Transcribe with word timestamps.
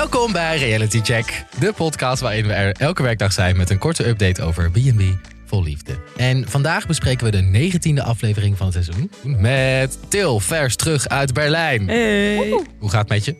Welkom 0.00 0.32
bij 0.32 0.58
Reality 0.58 1.00
Check, 1.00 1.44
de 1.58 1.72
podcast 1.72 2.20
waarin 2.20 2.46
we 2.46 2.52
er 2.52 2.72
elke 2.72 3.02
werkdag 3.02 3.32
zijn 3.32 3.56
met 3.56 3.70
een 3.70 3.78
korte 3.78 4.08
update 4.08 4.42
over 4.42 4.70
B&B 4.70 5.02
vol 5.46 5.62
liefde. 5.62 5.98
En 6.16 6.48
vandaag 6.48 6.86
bespreken 6.86 7.24
we 7.24 7.30
de 7.30 7.42
negentiende 7.42 8.02
aflevering 8.02 8.56
van 8.56 8.66
het 8.66 8.74
seizoen 8.74 9.10
met 9.22 9.98
Til, 10.08 10.40
vers 10.40 10.76
terug 10.76 11.08
uit 11.08 11.32
Berlijn. 11.32 11.88
Hey. 11.88 12.36
Hoe 12.78 12.90
gaat 12.90 13.00
het 13.00 13.08
met 13.08 13.24
je? 13.24 13.36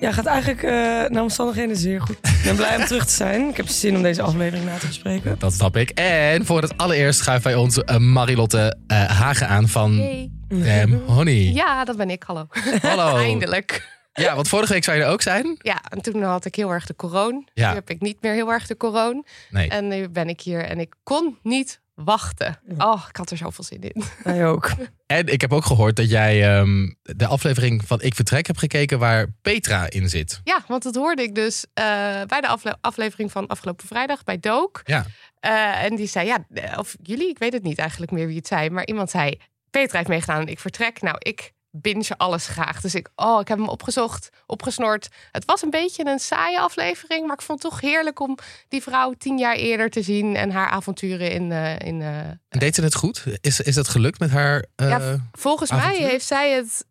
Ja, 0.00 0.12
gaat 0.12 0.26
eigenlijk 0.26 0.62
uh, 0.62 0.70
naar 1.08 1.22
omstandigheden 1.22 1.76
zeer 1.76 2.00
goed. 2.00 2.16
Ik 2.22 2.40
ben 2.44 2.56
blij 2.56 2.76
om 2.76 2.84
terug 2.84 3.06
te 3.06 3.12
zijn. 3.12 3.48
Ik 3.48 3.56
heb 3.56 3.68
zin 3.68 3.96
om 3.96 4.02
deze 4.02 4.22
aflevering 4.22 4.64
na 4.64 4.76
te 4.76 4.86
bespreken. 4.86 5.36
Dat 5.38 5.52
snap 5.52 5.76
ik. 5.76 5.90
En 5.90 6.46
voor 6.46 6.62
het 6.62 6.76
allereerst 6.76 7.18
schuift 7.18 7.44
bij 7.44 7.54
ons 7.54 7.78
uh, 7.78 7.96
Marilotte 7.96 8.76
uh, 8.86 9.04
Hagen 9.04 9.48
aan 9.48 9.68
van 9.68 9.96
Hey. 9.96 10.30
Damn 10.48 11.02
Honey. 11.06 11.52
Ja, 11.52 11.84
dat 11.84 11.96
ben 11.96 12.10
ik. 12.10 12.22
Hallo. 12.22 12.46
Hallo. 12.82 13.16
Eindelijk. 13.24 13.98
Ja, 14.12 14.34
want 14.34 14.48
vorige 14.48 14.72
week 14.72 14.84
zou 14.84 14.96
je 14.96 15.02
er 15.02 15.10
ook 15.10 15.22
zijn. 15.22 15.56
Ja, 15.58 15.82
en 15.88 16.00
toen 16.00 16.22
had 16.22 16.44
ik 16.44 16.54
heel 16.54 16.70
erg 16.70 16.86
de 16.86 16.96
corona. 16.96 17.42
Ja. 17.52 17.68
Nu 17.68 17.74
heb 17.74 17.90
ik 17.90 18.00
niet 18.00 18.22
meer 18.22 18.32
heel 18.32 18.52
erg 18.52 18.66
de 18.66 18.76
corona. 18.76 19.22
Nee. 19.50 19.68
En 19.68 19.88
nu 19.88 20.08
ben 20.08 20.28
ik 20.28 20.40
hier 20.40 20.64
en 20.64 20.80
ik 20.80 20.94
kon 21.02 21.38
niet 21.42 21.80
wachten. 22.04 22.60
Oh, 22.78 23.04
ik 23.08 23.16
had 23.16 23.30
er 23.30 23.36
zoveel 23.36 23.64
zin 23.64 23.80
in. 23.80 24.02
Wij 24.22 24.46
ook. 24.46 24.70
En 25.06 25.26
ik 25.26 25.40
heb 25.40 25.52
ook 25.52 25.64
gehoord 25.64 25.96
dat 25.96 26.10
jij 26.10 26.58
um, 26.58 26.96
de 27.02 27.26
aflevering 27.26 27.82
van 27.86 28.02
Ik 28.02 28.14
Vertrek 28.14 28.46
hebt 28.46 28.58
gekeken 28.58 28.98
waar 28.98 29.26
Petra 29.42 29.90
in 29.90 30.08
zit. 30.08 30.40
Ja, 30.44 30.64
want 30.66 30.82
dat 30.82 30.94
hoorde 30.94 31.22
ik 31.22 31.34
dus 31.34 31.64
uh, 31.64 31.84
bij 32.26 32.40
de 32.40 32.46
afle 32.46 32.76
aflevering 32.80 33.32
van 33.32 33.46
afgelopen 33.46 33.86
vrijdag 33.86 34.24
bij 34.24 34.38
Dook. 34.38 34.80
Ja. 34.84 35.06
Uh, 35.46 35.84
en 35.84 35.96
die 35.96 36.06
zei, 36.06 36.26
ja, 36.26 36.44
of 36.76 36.96
jullie, 37.02 37.28
ik 37.28 37.38
weet 37.38 37.52
het 37.52 37.62
niet 37.62 37.78
eigenlijk 37.78 38.10
meer 38.10 38.26
wie 38.26 38.36
het 38.36 38.46
zei. 38.46 38.70
Maar 38.70 38.86
iemand 38.86 39.10
zei, 39.10 39.40
Petra 39.70 39.96
heeft 39.96 40.08
meegedaan 40.10 40.40
en 40.40 40.46
Ik 40.46 40.58
Vertrek. 40.58 41.00
Nou, 41.00 41.16
ik 41.18 41.52
binge 41.70 42.16
alles 42.16 42.46
graag. 42.46 42.80
Dus 42.80 42.94
ik, 42.94 43.08
oh, 43.16 43.40
ik 43.40 43.48
heb 43.48 43.58
hem 43.58 43.68
opgezocht, 43.68 44.30
opgesnord. 44.46 45.08
Het 45.32 45.44
was 45.44 45.62
een 45.62 45.70
beetje 45.70 46.06
een 46.06 46.18
saaie 46.18 46.60
aflevering, 46.60 47.26
maar 47.26 47.36
ik 47.36 47.42
vond 47.42 47.62
het 47.62 47.70
toch 47.70 47.80
heerlijk 47.80 48.20
om 48.20 48.38
die 48.68 48.82
vrouw 48.82 49.12
tien 49.12 49.38
jaar 49.38 49.54
eerder 49.54 49.90
te 49.90 50.02
zien 50.02 50.36
en 50.36 50.50
haar 50.50 50.68
avonturen 50.68 51.30
in. 51.30 51.50
Uh, 51.50 51.78
in 51.78 52.00
uh, 52.00 52.18
en 52.18 52.58
deed 52.58 52.74
ze 52.74 52.82
het 52.82 52.94
goed? 52.94 53.24
Is, 53.40 53.60
is 53.60 53.74
dat 53.74 53.88
gelukt 53.88 54.18
met 54.18 54.30
haar? 54.30 54.64
Uh, 54.76 54.88
ja, 54.88 55.28
volgens 55.32 55.70
avontuur? 55.70 56.00
mij 56.00 56.10
heeft 56.10 56.26
zij 56.26 56.50
het. 56.50 56.86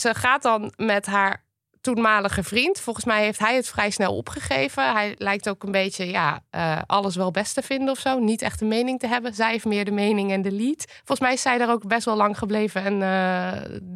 ze 0.00 0.14
gaat 0.14 0.42
dan 0.42 0.72
met 0.76 1.06
haar 1.06 1.43
toenmalige 1.84 2.42
vriend. 2.42 2.80
Volgens 2.80 3.04
mij 3.04 3.22
heeft 3.22 3.38
hij 3.38 3.56
het 3.56 3.68
vrij 3.68 3.90
snel 3.90 4.16
opgegeven. 4.16 4.92
Hij 4.92 5.14
lijkt 5.18 5.48
ook 5.48 5.62
een 5.62 5.70
beetje 5.70 6.06
ja, 6.06 6.40
uh, 6.50 6.78
alles 6.86 7.16
wel 7.16 7.30
best 7.30 7.54
te 7.54 7.62
vinden 7.62 7.90
of 7.90 7.98
zo. 7.98 8.18
Niet 8.18 8.42
echt 8.42 8.60
een 8.60 8.68
mening 8.68 9.00
te 9.00 9.06
hebben. 9.06 9.34
Zij 9.34 9.50
heeft 9.50 9.64
meer 9.64 9.84
de 9.84 9.90
mening 9.90 10.32
en 10.32 10.42
de 10.42 10.52
lead. 10.52 10.84
Volgens 10.88 11.20
mij 11.20 11.32
is 11.32 11.42
zij 11.42 11.58
daar 11.58 11.70
ook 11.70 11.86
best 11.86 12.04
wel 12.04 12.16
lang 12.16 12.38
gebleven 12.38 12.84
en 12.84 13.00
uh, 13.00 13.88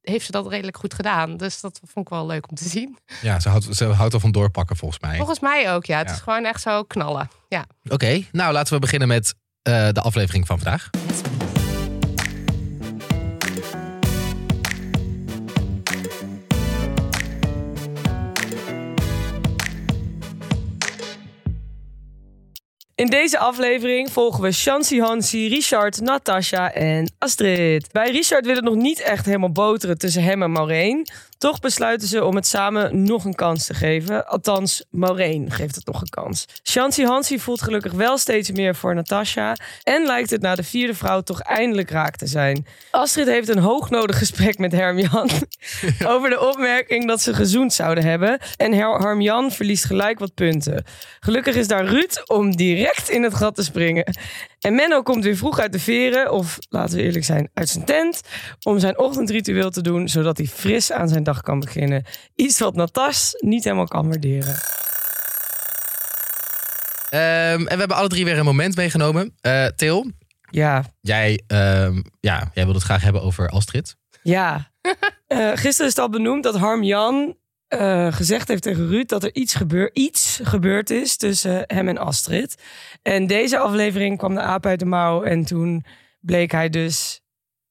heeft 0.00 0.26
ze 0.26 0.32
dat 0.32 0.48
redelijk 0.48 0.76
goed 0.76 0.94
gedaan. 0.94 1.36
Dus 1.36 1.60
dat 1.60 1.80
vond 1.92 2.06
ik 2.06 2.12
wel 2.12 2.26
leuk 2.26 2.48
om 2.48 2.56
te 2.56 2.68
zien. 2.68 2.98
Ja, 3.22 3.40
ze 3.40 3.48
houdt, 3.48 3.76
ze 3.76 3.84
houdt 3.84 4.12
wel 4.12 4.20
van 4.20 4.32
doorpakken 4.32 4.76
volgens 4.76 5.00
mij. 5.00 5.16
Volgens 5.16 5.40
mij 5.40 5.72
ook, 5.74 5.84
ja. 5.84 5.98
Het 5.98 6.08
ja. 6.08 6.14
is 6.14 6.20
gewoon 6.20 6.44
echt 6.44 6.60
zo 6.60 6.82
knallen. 6.82 7.28
Ja. 7.48 7.64
Oké, 7.84 7.94
okay, 7.94 8.28
nou 8.32 8.52
laten 8.52 8.74
we 8.74 8.80
beginnen 8.80 9.08
met 9.08 9.34
uh, 9.68 9.88
de 9.88 10.00
aflevering 10.00 10.46
van 10.46 10.58
vandaag. 10.58 10.90
In 22.96 23.06
deze 23.06 23.38
aflevering 23.38 24.12
volgen 24.12 24.42
we 24.42 24.52
Shansi 24.52 25.00
Hansi, 25.00 25.48
Richard, 25.48 26.00
Natasha 26.00 26.72
en 26.72 27.12
Astrid. 27.18 27.92
Bij 27.92 28.10
Richard 28.10 28.46
wil 28.46 28.54
het 28.54 28.64
nog 28.64 28.74
niet 28.74 29.00
echt 29.00 29.26
helemaal 29.26 29.52
boteren 29.52 29.98
tussen 29.98 30.22
hem 30.22 30.42
en 30.42 30.52
Maureen. 30.52 31.06
Toch 31.44 31.60
besluiten 31.60 32.08
ze 32.08 32.24
om 32.24 32.34
het 32.34 32.46
samen 32.46 33.02
nog 33.02 33.24
een 33.24 33.34
kans 33.34 33.66
te 33.66 33.74
geven. 33.74 34.26
Althans, 34.26 34.84
Maureen 34.90 35.50
geeft 35.50 35.74
het 35.74 35.86
nog 35.86 36.00
een 36.00 36.08
kans. 36.08 36.46
Shansi 36.62 37.04
Hansi 37.04 37.38
voelt 37.38 37.62
gelukkig 37.62 37.92
wel 37.92 38.18
steeds 38.18 38.50
meer 38.50 38.74
voor 38.74 38.94
Natasha. 38.94 39.56
En 39.82 40.06
lijkt 40.06 40.30
het 40.30 40.40
na 40.40 40.54
de 40.54 40.62
vierde 40.62 40.94
vrouw 40.94 41.20
toch 41.20 41.40
eindelijk 41.40 41.90
raak 41.90 42.16
te 42.16 42.26
zijn. 42.26 42.66
Astrid 42.90 43.26
heeft 43.26 43.48
een 43.48 43.58
hoognodig 43.58 44.18
gesprek 44.18 44.58
met 44.58 44.72
Hermjan. 44.72 45.30
over 46.12 46.30
de 46.30 46.48
opmerking 46.50 47.08
dat 47.08 47.22
ze 47.22 47.34
gezoend 47.34 47.72
zouden 47.72 48.04
hebben. 48.04 48.38
En 48.56 48.72
Her 48.72 49.50
verliest 49.50 49.84
gelijk 49.84 50.18
wat 50.18 50.34
punten. 50.34 50.84
Gelukkig 51.20 51.54
is 51.54 51.68
daar 51.68 51.84
Ruud 51.84 52.22
om 52.26 52.56
direct 52.56 53.08
in 53.08 53.22
het 53.22 53.34
gat 53.34 53.54
te 53.54 53.62
springen. 53.62 54.04
En 54.64 54.74
Menno 54.74 55.02
komt 55.02 55.24
weer 55.24 55.36
vroeg 55.36 55.58
uit 55.58 55.72
de 55.72 55.78
veren, 55.78 56.32
of 56.32 56.58
laten 56.68 56.96
we 56.96 57.02
eerlijk 57.02 57.24
zijn, 57.24 57.50
uit 57.54 57.68
zijn 57.68 57.84
tent. 57.84 58.20
Om 58.62 58.78
zijn 58.78 58.98
ochtendritueel 58.98 59.70
te 59.70 59.82
doen, 59.82 60.08
zodat 60.08 60.36
hij 60.36 60.46
fris 60.46 60.92
aan 60.92 61.08
zijn 61.08 61.22
dag 61.22 61.33
kan 61.42 61.60
beginnen. 61.60 62.04
Iets 62.34 62.58
wat 62.58 62.74
Natas 62.74 63.34
niet 63.38 63.64
helemaal 63.64 63.86
kan 63.86 64.08
waarderen. 64.08 64.56
Um, 67.10 67.20
en 67.66 67.74
we 67.74 67.78
hebben 67.78 67.96
alle 67.96 68.08
drie 68.08 68.24
weer 68.24 68.38
een 68.38 68.44
moment 68.44 68.76
meegenomen. 68.76 69.34
Uh, 69.42 69.66
Til, 69.66 70.10
ja. 70.50 70.84
Jij, 71.00 71.40
um, 71.46 72.02
ja, 72.20 72.50
jij 72.54 72.64
wilde 72.64 72.72
het 72.72 72.82
graag 72.82 73.02
hebben 73.02 73.22
over 73.22 73.48
Astrid. 73.48 73.96
Ja. 74.22 74.70
uh, 75.28 75.50
gisteren 75.64 75.86
is 75.86 75.96
het 75.96 75.98
al 75.98 76.08
benoemd 76.08 76.42
dat 76.42 76.56
Harm 76.56 76.82
Jan 76.82 77.36
uh, 77.68 78.12
gezegd 78.12 78.48
heeft 78.48 78.62
tegen 78.62 78.88
Ruud 78.88 79.08
dat 79.08 79.24
er 79.24 79.34
iets, 79.34 79.54
gebeur, 79.54 79.90
iets 79.92 80.40
gebeurd 80.42 80.90
is 80.90 81.16
tussen 81.16 81.64
hem 81.66 81.88
en 81.88 81.98
Astrid. 81.98 82.62
En 83.02 83.26
deze 83.26 83.58
aflevering 83.58 84.18
kwam 84.18 84.34
de 84.34 84.40
aap 84.40 84.66
uit 84.66 84.78
de 84.78 84.84
mouw 84.84 85.22
en 85.22 85.44
toen 85.44 85.84
bleek 86.20 86.52
hij 86.52 86.68
dus 86.68 87.20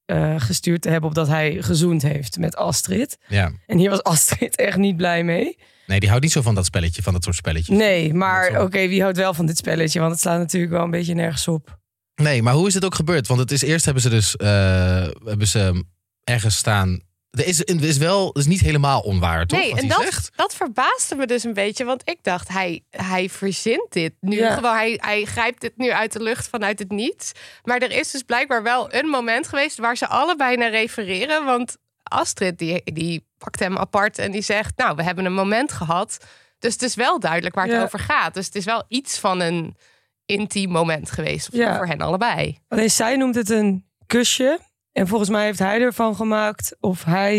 uh, 0.06 0.34
gestuurd 0.38 0.81
te 0.81 0.90
hebben 0.90 1.09
op 1.09 1.16
dat 1.16 1.28
hij 1.28 1.62
gezoend 1.62 2.02
heeft 2.02 2.38
met 2.38 2.56
Astrid. 2.56 3.18
Ja. 3.28 3.52
En 3.66 3.78
hier 3.78 3.90
was 3.90 4.03
Astrid 4.03 4.56
echt 4.56 4.78
niet 4.78 4.97
blij 4.97 5.24
mee. 5.24 5.58
Nee, 5.88 6.00
die 6.00 6.09
houdt 6.09 6.24
niet 6.24 6.34
zo 6.34 6.41
van 6.41 6.56
dat 6.56 6.66
spelletje, 6.66 7.02
van 7.02 7.14
dat 7.14 7.24
soort 7.24 7.36
spelletjes. 7.36 7.78
Nee, 7.78 8.14
maar 8.14 8.50
oké, 8.50 8.62
okay, 8.62 8.90
wie 8.90 9.02
houdt 9.02 9.18
wel 9.18 9.34
van 9.34 9.46
dit 9.46 9.58
spelletje? 9.58 10.00
Want 10.00 10.12
het 10.12 10.22
slaat 10.22 10.38
natuurlijk 10.38 10.72
wel 10.72 10.84
een 10.84 10.91
beetje 10.91 11.14
nergens 11.14 11.47
op. 11.47 11.80
Nee, 12.16 12.41
maar 12.41 12.53
hoe 12.53 12.68
is 12.68 12.74
het 12.74 12.86
ook 12.86 12.96
gebeurd? 12.96 13.28
Want 13.28 13.40
het 13.40 13.52
is 13.52 13.62
eerst 13.62 13.86
hebben 13.86 14.03
ze 14.03 14.09
dus 14.09 14.36
uh, 14.38 14.47
hebben 15.24 15.47
ze 15.47 15.86
ergens 16.24 16.56
staan 16.56 17.02
er 17.39 17.45
is, 17.45 17.59
er 17.59 17.83
is 17.83 17.97
wel, 17.97 18.27
het 18.27 18.38
is 18.38 18.45
niet 18.45 18.59
helemaal 18.59 19.01
onwaar, 19.01 19.45
toch? 19.45 19.59
Nee, 19.59 19.75
en 19.75 19.88
dat, 19.88 20.29
dat 20.35 20.55
verbaasde 20.55 21.16
me 21.16 21.25
dus 21.27 21.44
een 21.44 21.53
beetje. 21.53 21.85
Want 21.85 22.01
ik 22.09 22.17
dacht, 22.21 22.47
hij, 22.47 22.83
hij 22.89 23.29
verzint 23.29 23.91
dit 23.91 24.13
nu. 24.19 24.38
Ja. 24.38 24.53
Gewoon, 24.53 24.75
hij, 24.75 24.97
hij 25.01 25.25
grijpt 25.25 25.61
dit 25.61 25.77
nu 25.77 25.91
uit 25.91 26.13
de 26.13 26.22
lucht 26.23 26.47
vanuit 26.47 26.79
het 26.79 26.91
niets. 26.91 27.31
Maar 27.63 27.77
er 27.81 27.91
is 27.91 28.11
dus 28.11 28.22
blijkbaar 28.23 28.63
wel 28.63 28.93
een 28.93 29.05
moment 29.07 29.47
geweest 29.47 29.77
waar 29.77 29.97
ze 29.97 30.07
allebei 30.07 30.55
naar 30.57 30.69
refereren. 30.69 31.45
Want 31.45 31.77
Astrid, 32.03 32.57
die, 32.57 32.81
die 32.83 33.25
pakt 33.38 33.59
hem 33.59 33.77
apart 33.77 34.17
en 34.17 34.31
die 34.31 34.41
zegt... 34.41 34.77
nou, 34.77 34.95
we 34.95 35.03
hebben 35.03 35.25
een 35.25 35.33
moment 35.33 35.72
gehad. 35.72 36.17
Dus 36.59 36.73
het 36.73 36.81
is 36.81 36.95
wel 36.95 37.19
duidelijk 37.19 37.55
waar 37.55 37.66
het 37.66 37.73
Ja. 37.75 37.83
over 37.83 37.99
gaat. 37.99 38.33
Dus 38.33 38.45
het 38.45 38.55
is 38.55 38.66
wel 38.66 38.83
iets 38.88 39.19
van 39.19 39.39
een 39.39 39.75
intiem 40.25 40.69
moment 40.72 41.11
geweest 41.11 41.47
Ja. 41.51 41.75
voor 41.77 41.88
hen 41.88 42.01
allebei. 42.01 42.57
Alleen 42.67 42.91
zij 42.91 43.16
noemt 43.16 43.35
het 43.35 43.49
een 43.49 43.85
kusje. 44.05 44.59
En 44.93 45.07
volgens 45.07 45.29
mij 45.29 45.45
heeft 45.45 45.59
hij 45.59 45.79
ervan 45.81 46.15
gemaakt. 46.15 46.75
Of 46.79 47.03
hij, 47.03 47.37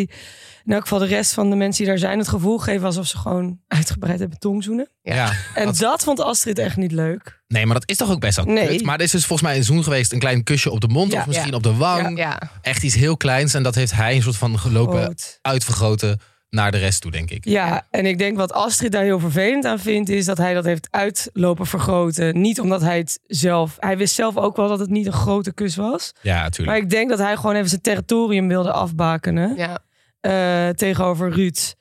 in 0.64 0.72
elk 0.72 0.82
geval 0.82 0.98
de 0.98 1.06
rest 1.06 1.32
van 1.34 1.50
de 1.50 1.56
mensen 1.56 1.82
die 1.82 1.92
daar 1.92 2.00
zijn, 2.00 2.18
het 2.18 2.28
gevoel 2.28 2.58
geven 2.58 2.86
alsof 2.86 3.06
ze 3.06 3.16
gewoon 3.18 3.58
uitgebreid 3.68 4.18
hebben 4.18 4.38
tongzoenen. 4.38 4.88
Ja. 5.02 5.32
En 5.54 5.64
dat- 5.64 5.76
dat, 5.76 6.02
vond 6.04 6.20
Astrid 6.20 6.58
echt 6.58 6.76
niet 6.76 6.92
leuk. 6.92 7.42
nee, 7.48 7.66
maar 7.66 7.74
dat 7.80 7.88
is 7.90 7.96
toch 7.96 8.10
ook 8.10 8.20
best 8.20 8.36
wel 8.36 8.44
Nee. 8.44 8.66
kut? 8.68 8.82
Maar 8.84 8.96
er 8.98 9.04
is 9.04 9.10
dus 9.10 9.26
volgens 9.26 9.48
mij 9.48 9.56
een 9.58 9.64
zoen 9.64 9.82
geweest, 9.84 10.12
een 10.12 10.18
klein 10.18 10.42
kusje 10.44 10.70
op 10.70 10.80
de 10.80 10.88
mond 10.88 11.12
Ja. 11.12 11.20
of 11.20 11.26
misschien 11.26 11.50
Ja. 11.50 11.56
op 11.56 11.62
de 11.62 11.74
wang. 11.74 12.18
Ja, 12.18 12.38
Echt 12.62 12.82
iets 12.82 12.94
heel 12.94 13.16
kleins 13.16 13.54
en 13.54 13.62
dat 13.62 13.74
heeft 13.74 13.92
hij 13.92 14.14
een 14.16 14.22
soort 14.22 14.36
van 14.36 14.58
gelopen 14.58 15.02
Groot. 15.02 15.38
uitvergroten 15.42 16.20
naar 16.54 16.70
de 16.70 16.78
rest 16.78 17.00
toe, 17.00 17.10
denk 17.10 17.30
ik. 17.30 17.44
Ja, 17.44 17.86
en 17.90 18.06
ik 18.06 18.18
denk 18.18 18.36
wat 18.36 18.52
Astrid 18.52 18.92
daar 18.92 19.02
heel 19.02 19.18
vervelend 19.18 19.64
aan 19.64 19.78
vindt, 19.78 20.08
is 20.08 20.24
dat 20.24 20.38
hij 20.38 20.54
dat 20.54 20.64
heeft 20.64 20.88
uitlopen 20.90 21.66
vergroten. 21.66 22.40
Niet 22.40 22.60
omdat 22.60 22.80
hij 22.80 22.98
het 22.98 23.20
zelf. 23.26 23.76
Hij 23.78 23.96
wist 23.96 24.14
zelf 24.14 24.36
ook 24.36 24.56
wel 24.56 24.68
dat 24.68 24.78
het 24.78 24.90
niet 24.90 25.06
een 25.06 25.12
grote 25.12 25.52
kus 25.52 25.76
was. 25.76 26.12
Ja, 26.22 26.34
Maar 26.34 26.42
natuurlijk. 26.42 26.78
ik 26.78 26.90
denk 26.90 27.08
dat 27.10 27.18
hij 27.18 27.36
gewoon 27.36 27.54
even 27.54 27.68
zijn 27.68 27.80
territorium 27.80 28.48
wilde 28.48 28.72
afbakenen. 28.72 29.56
ja. 29.56 29.78
eh, 30.20 30.68
tegenover 30.74 31.30
Ruud. 31.32 31.74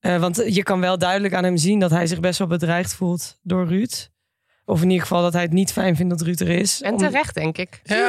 Eh, 0.00 0.16
want 0.20 0.42
je 0.46 0.62
kan 0.62 0.80
wel 0.80 0.98
duidelijk 0.98 1.34
aan 1.34 1.44
hem 1.44 1.56
zien 1.56 1.78
dat 1.78 1.90
hij 1.90 2.06
zich 2.06 2.20
best 2.20 2.38
wel 2.38 2.48
bedreigd 2.48 2.94
voelt 2.94 3.38
door 3.42 3.66
Ruud. 3.68 4.08
Of 4.64 4.82
in 4.82 4.90
ieder 4.90 5.02
geval 5.06 5.22
dat 5.22 5.32
hij 5.32 5.42
het 5.42 5.52
niet 5.52 5.72
fijn 5.72 5.96
vindt 5.96 6.10
dat 6.18 6.26
Ruud 6.26 6.40
er 6.40 6.48
is. 6.48 6.82
En 6.82 6.92
Om- 6.92 6.98
terecht, 6.98 7.34
denk 7.34 7.58
ik. 7.58 7.80
heel 7.84 8.06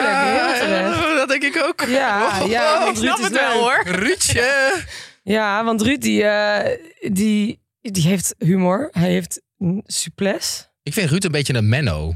terecht. 0.60 1.00
dat 1.20 1.28
denk 1.30 1.44
ik 1.44 1.64
ook. 1.68 1.86
Ja, 1.88 2.40
ja, 2.48 2.84
Oh, 2.84 2.90
Ik 2.90 2.96
snap 2.96 3.18
Ruud 3.18 3.18
is 3.18 3.24
het 3.24 3.34
wel 3.34 3.60
hoor. 3.62 3.82
Ruudje! 3.86 4.74
Ja, 5.34 5.64
want 5.64 5.82
Ruud 5.82 6.02
die, 6.02 6.24
eh, 6.24 6.78
die, 7.12 7.60
die 7.82 8.08
heeft 8.08 8.36
humor. 8.38 8.88
Hij 8.92 9.10
heeft 9.10 9.42
souplesse. 9.86 10.64
Ik 10.84 10.94
vind 10.94 11.10
Ruud 11.10 11.24
een 11.24 11.32
beetje 11.32 11.54
een 11.54 11.70
Menno. 11.70 12.14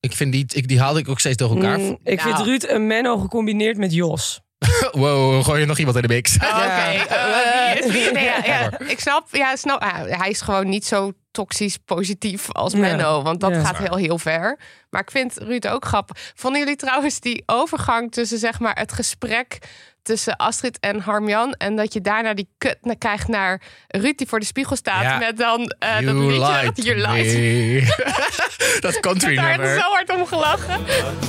Ik 0.00 0.12
vind 0.12 0.32
die, 0.32 0.44
ik, 0.52 0.68
die 0.68 0.80
haalde 0.80 0.98
ik 1.00 1.08
ook 1.08 1.20
steeds 1.20 1.36
door 1.36 1.50
elkaar. 1.50 1.78
Mm, 1.78 1.98
ik 2.02 2.20
vind 2.20 2.38
Ruud 2.40 2.64
een 2.68 2.86
Menno 2.86 3.16
gecombineerd 3.18 3.76
met 3.76 3.92
Jos. 3.94 4.40
Wow, 4.92 5.44
gooi 5.44 5.60
je 5.60 5.66
nog 5.66 5.78
iemand 5.78 5.96
in 5.96 6.02
de 6.02 6.08
mix? 6.08 6.36
Oh, 6.36 6.48
Oké, 6.48 6.64
Ja. 6.64 7.74
eh? 7.76 8.12
Nee, 8.12 8.24
ja, 8.24 8.44
ja, 8.44 8.78
ik 8.80 9.00
snap, 9.00 9.28
ja, 9.30 9.56
snap 9.56 9.80
ah, 9.82 10.18
hij 10.18 10.30
is 10.30 10.40
gewoon 10.40 10.68
niet 10.68 10.84
zo 10.84 11.12
toxisch 11.30 11.76
positief 11.84 12.52
als 12.52 12.72
Ja. 12.72 12.78
Menno, 12.78 13.22
want 13.22 13.40
dat 13.40 13.50
Ja. 13.50 13.64
gaat 13.64 13.78
heel, 13.78 13.96
heel 13.96 14.18
ver. 14.18 14.58
Maar 14.90 15.00
ik 15.00 15.10
vind 15.10 15.36
Ruud 15.38 15.66
ook 15.66 15.84
grappig. 15.84 16.32
Vonden 16.34 16.60
jullie 16.60 16.76
trouwens 16.76 17.20
die 17.20 17.42
overgang 17.46 18.12
tussen 18.12 18.38
zeg 18.38 18.60
maar 18.60 18.78
het 18.78 18.92
gesprek 18.92 19.58
tussen 20.04 20.36
Astrid 20.36 20.78
en 20.80 21.00
Harmjan. 21.00 21.52
En 21.52 21.76
dat 21.76 21.92
je 21.92 22.00
daarna 22.00 22.34
die 22.34 22.48
kut 22.58 22.76
naar- 22.82 22.96
krijgt 22.96 23.28
naar 23.28 23.62
Ruud 23.88 24.18
die 24.18 24.26
voor 24.28 24.40
de 24.40 24.46
spiegel 24.46 24.76
staat. 24.76 25.02
Ja. 25.02 25.18
Met 25.18 25.36
dan 25.36 25.74
eh, 25.78 25.94
dat 25.94 26.02
You 26.02 26.32
liedje. 26.32 26.72
You 26.92 26.96
lied. 26.96 27.32
me. 27.34 27.94
dat 28.80 29.00
country 29.00 29.34
Daar 29.34 29.48
nummer. 29.48 29.74
ze 29.74 29.80
zo 29.80 29.90
hard 29.90 30.10
om 30.10 30.26
gelachen. 30.26 30.80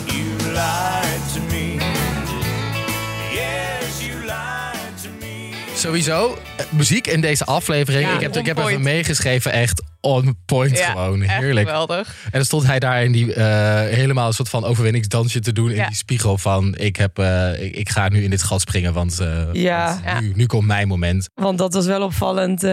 You 0.06 0.26
lied 0.52 1.34
to 1.34 1.42
me. 1.50 1.74
Yes, 3.32 4.06
you 4.06 4.20
lied 4.22 5.02
to 5.04 5.10
me. 5.20 5.50
Sowieso, 5.76 6.38
eh, 6.58 6.66
muziek 6.70 7.08
in 7.08 7.22
deze 7.22 7.46
aflevering. 7.46 8.08
Ja, 8.08 8.14
ik 8.16 8.22
heb, 8.22 8.36
ik 8.38 8.46
heb 8.46 8.58
even 8.58 8.82
meegeschreven, 8.82 9.52
echt 9.52 9.82
on 10.06 10.38
point 10.46 10.80
gewoon. 10.80 11.22
echt 11.22 11.34
Heerlijk. 11.34 11.68
geweldig. 11.68 12.16
En 12.26 12.32
dan 12.32 12.46
stond 12.46 12.66
hij 12.66 12.80
daar 12.80 13.04
in 13.04 13.12
die 13.12 13.34
eh, 13.34 13.46
helemaal 13.96 14.28
een 14.28 14.34
soort 14.34 14.50
van 14.50 14.64
overwinningsdansje 14.66 15.40
te 15.40 15.54
doen 15.54 15.70
in 15.70 15.76
Ja. 15.76 15.88
die 15.88 15.96
spiegel 15.96 16.38
van 16.38 16.76
ik, 16.78 16.96
heb, 16.96 17.20
eh, 17.20 17.62
ik, 17.64 17.76
ik 17.76 17.90
ga 17.90 18.10
nu 18.10 18.24
in 18.24 18.30
dit 18.30 18.44
gat 18.44 18.62
springen, 18.62 18.94
want, 18.94 19.20
eh, 19.20 19.28
Ja. 19.54 19.88
want 19.88 20.02
Ja. 20.04 20.20
Nu, 20.20 20.32
nu 20.36 20.46
komt 20.46 20.68
mijn 20.68 20.88
moment. 20.88 21.30
Want 21.34 21.58
dat 21.58 21.74
was 21.74 21.86
wel 21.86 22.02
opvallend. 22.02 22.64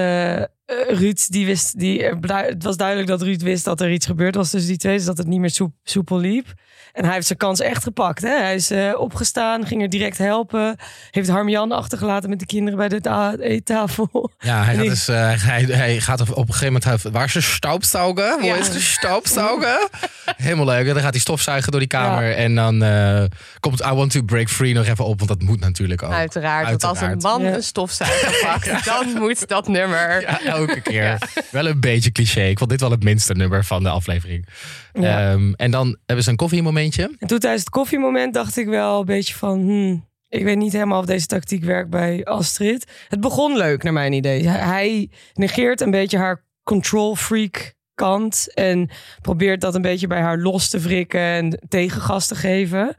Eh, 0.88 0.98
Ruud, 0.98 1.26
die 1.28 1.46
wist, 1.46 1.78
die, 1.78 2.02
er 2.04 2.18
het 2.46 2.62
was 2.62 2.76
duidelijk 2.76 3.08
dat 3.08 3.22
Ruud 3.22 3.42
wist 3.42 3.64
dat 3.64 3.80
er 3.80 3.92
iets 3.92 4.06
gebeurd 4.06 4.34
was 4.34 4.50
tussen 4.50 4.68
die 4.70 4.78
twee. 4.78 4.96
Dus 4.96 5.04
dat 5.04 5.18
het 5.18 5.26
niet 5.26 5.40
meer 5.40 5.50
soep- 5.50 5.74
soepel 5.84 6.18
liep. 6.18 6.46
En 6.92 7.04
hij 7.04 7.14
heeft 7.14 7.26
zijn 7.26 7.38
kans 7.38 7.60
echt 7.60 7.82
gepakt. 7.82 8.22
Hè? 8.22 8.38
Hij 8.40 8.54
is 8.54 8.70
eh, 8.70 8.92
opgestaan, 8.98 9.66
ging 9.66 9.82
er 9.82 9.88
direct 9.88 10.18
helpen. 10.18 10.76
Heeft 11.10 11.28
Harmjan 11.28 11.72
achtergelaten 11.72 12.28
met 12.30 12.38
de 12.38 12.46
kinderen 12.46 12.78
bij 12.78 12.88
de 12.88 13.00
ta- 13.00 13.34
eettafel. 13.38 14.30
Ja, 14.38 14.64
hij 14.64 14.74
gaat, 14.76 14.84
dus, 14.84 15.08
eh, 15.08 15.44
hij, 15.44 15.62
hij 15.62 16.00
gaat 16.00 16.20
op 16.20 16.30
op 16.30 16.36
een 16.36 16.54
gegeven 16.54 16.72
moment, 16.82 17.02
hij- 17.02 17.12
waar 17.12 17.24
is 17.24 17.32
de 17.32 17.40
staubsauger? 17.40 18.24
Waar 18.36 18.44
Ja. 18.44 18.54
is 18.56 18.70
de 18.70 18.80
staubsauger? 18.80 19.88
Helemaal 20.36 20.64
leuk. 20.66 20.86
En 20.86 20.92
dan 20.94 21.02
gaat 21.02 21.10
hij 21.12 21.20
stofzuigen 21.20 21.70
door 21.70 21.80
die 21.80 21.88
kamer 21.88 22.34
en 22.36 22.54
dan 22.54 22.82
eh, 22.82 23.24
komt 23.60 23.80
I 23.80 23.90
Want 23.92 24.10
To 24.12 24.22
Break 24.22 24.48
Free 24.48 24.74
nog 24.74 24.86
even 24.86 25.04
op, 25.04 25.18
want 25.18 25.30
dat 25.30 25.42
moet 25.42 25.60
natuurlijk 25.60 26.02
ook. 26.02 26.12
Uiteraard. 26.12 26.68
Want 26.68 26.84
als 26.84 27.00
een 27.00 27.06
Uiteraard. 27.06 27.38
man 27.40 27.48
Ja. 27.50 27.56
een 27.56 27.62
stofzuiger 27.62 28.46
pakt, 28.46 28.84
dan 28.94 29.12
moet 29.18 29.48
dat 29.48 29.68
nummer. 29.68 30.24
Elke 30.68 30.80
keer. 30.90 31.18
Wel 31.50 31.66
een 31.66 31.80
beetje 31.80 32.12
cliché. 32.12 32.42
Ik 32.42 32.58
vond 32.58 32.70
dit 32.70 32.80
wel 32.80 32.90
het 32.90 33.04
minste 33.04 33.34
nummer 33.34 33.64
van 33.64 33.82
de 33.82 33.88
aflevering. 33.88 34.46
Ja. 34.92 35.30
Ehm, 35.32 35.52
en 35.52 35.70
dan 35.70 35.96
hebben 36.06 36.24
ze 36.24 36.30
een 36.30 36.36
koffiemomentje. 36.36 37.02
En 37.18 37.26
toen 37.28 37.38
tijdens 37.38 37.60
het 37.62 37.70
koffiemoment 37.70 38.34
dacht 38.34 38.56
ik 38.56 38.66
wel 38.66 39.00
een 39.00 39.06
beetje 39.06 39.34
van... 39.34 39.58
Hmm, 39.60 40.08
ik 40.28 40.44
weet 40.44 40.56
niet 40.56 40.72
helemaal 40.72 40.98
of 41.00 41.06
deze 41.06 41.26
tactiek 41.26 41.64
werkt 41.64 41.90
bij 41.90 42.24
Astrid. 42.24 42.90
Het 43.08 43.20
begon 43.20 43.56
leuk 43.56 43.82
naar 43.82 43.92
mijn 43.92 44.12
idee. 44.12 44.48
Hij- 44.48 44.60
Hij 44.60 45.10
negeert 45.34 45.80
een 45.80 45.90
beetje 45.90 46.18
haar 46.18 46.44
control 46.62 47.16
freak 47.16 47.74
kant. 47.94 48.54
En 48.54 48.90
probeert 49.20 49.60
dat 49.60 49.74
een 49.74 49.82
beetje 49.82 50.06
bij 50.06 50.20
haar 50.20 50.38
los 50.38 50.68
te 50.68 50.78
wrikken 50.78 51.20
en 51.20 51.58
tegengas 51.68 52.26
te 52.26 52.34
geven. 52.34 52.94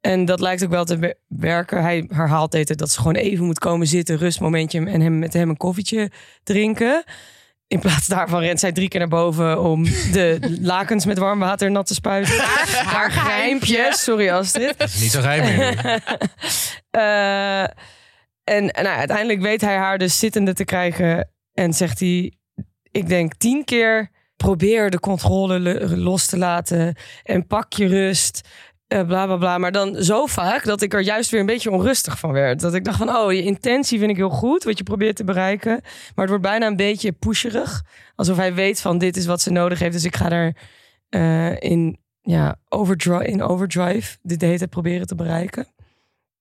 En 0.00 0.24
dat 0.24 0.40
lijkt 0.40 0.64
ook 0.64 0.70
wel 0.70 0.84
te 0.84 0.98
we- 0.98 1.16
werken. 1.28 1.82
Hij 1.82 2.04
herhaalt 2.08 2.52
het 2.52 2.78
dat 2.78 2.90
ze 2.90 2.98
gewoon 2.98 3.14
even 3.14 3.44
moet 3.44 3.58
komen 3.58 3.86
zitten, 3.86 4.16
rustmomentje 4.16 4.86
en 4.86 5.00
hem, 5.00 5.18
met 5.18 5.32
hem 5.32 5.48
een 5.48 5.56
koffietje 5.56 6.10
drinken. 6.42 7.04
In 7.66 7.78
plaats 7.80 8.06
daarvan 8.06 8.40
rent 8.40 8.60
zij 8.60 8.72
drie 8.72 8.88
keer 8.88 9.00
naar 9.00 9.08
boven 9.08 9.60
om 9.62 9.84
de 9.84 10.38
lakens 10.60 11.04
met 11.04 11.18
warm 11.18 11.38
water 11.38 11.70
nat 11.70 11.86
te 11.86 11.94
spuiten. 11.94 12.38
Haar, 12.38 12.84
haar 12.84 13.10
geheimpje. 13.10 13.88
Sorry 13.90 14.30
Astrid. 14.30 14.78
Niet 14.78 15.10
zo 15.10 15.20
geheim 15.20 15.56
meer. 15.56 15.78
Eh, 16.90 17.62
en 18.44 18.64
nou, 18.64 18.86
uiteindelijk 18.86 19.40
weet 19.40 19.60
hij 19.60 19.76
haar 19.76 19.98
dus 19.98 20.18
zittende 20.18 20.52
te 20.54 20.64
krijgen. 20.64 21.30
En 21.52 21.72
zegt 21.72 22.00
hij, 22.00 22.32
ik 22.90 23.08
denk 23.08 23.34
tien 23.34 23.64
keer... 23.64 24.10
probeer 24.36 24.90
de 24.90 25.00
controle 25.00 25.58
le- 25.58 25.96
los 25.96 26.26
te 26.26 26.36
laten. 26.38 26.96
En 27.22 27.46
pak 27.46 27.72
je 27.72 27.86
rust. 27.86 28.48
Eh, 28.90 29.06
bla 29.06 29.26
bla 29.26 29.36
bla. 29.36 29.58
Maar 29.58 29.72
dan 29.72 30.02
zo 30.02 30.26
vaak 30.26 30.64
dat 30.64 30.82
ik 30.82 30.94
er 30.94 31.00
juist 31.00 31.30
weer 31.30 31.40
een 31.40 31.46
beetje 31.46 31.70
onrustig 31.70 32.18
van 32.18 32.32
werd. 32.32 32.60
Dat 32.60 32.74
ik 32.74 32.84
dacht 32.84 32.98
van, 32.98 33.16
oh, 33.16 33.32
je 33.32 33.42
intentie 33.42 33.98
vind 33.98 34.10
ik 34.10 34.16
heel 34.16 34.30
goed. 34.30 34.64
Wat 34.64 34.78
je 34.78 34.84
probeert 34.84 35.16
te 35.16 35.24
bereiken. 35.24 35.80
Maar 35.82 36.14
het 36.14 36.28
wordt 36.28 36.42
bijna 36.42 36.66
een 36.66 36.76
beetje 36.76 37.12
pusherig. 37.12 37.82
Alsof 38.14 38.36
hij 38.36 38.54
weet 38.54 38.80
van, 38.80 38.98
dit 38.98 39.16
is 39.16 39.26
wat 39.26 39.40
ze 39.40 39.50
nodig 39.50 39.78
heeft. 39.78 39.92
Dus 39.92 40.04
ik 40.04 40.16
ga 40.16 40.30
er 40.30 40.56
eh, 41.08 41.60
in, 41.60 41.98
ja, 42.20 42.56
overdrive, 42.68 43.26
in 43.26 43.42
overdrive 43.42 44.18
dit 44.22 44.40
de 44.40 44.46
hele 44.46 44.58
tijd 44.58 44.70
proberen 44.70 45.06
te 45.06 45.14
bereiken. 45.14 45.66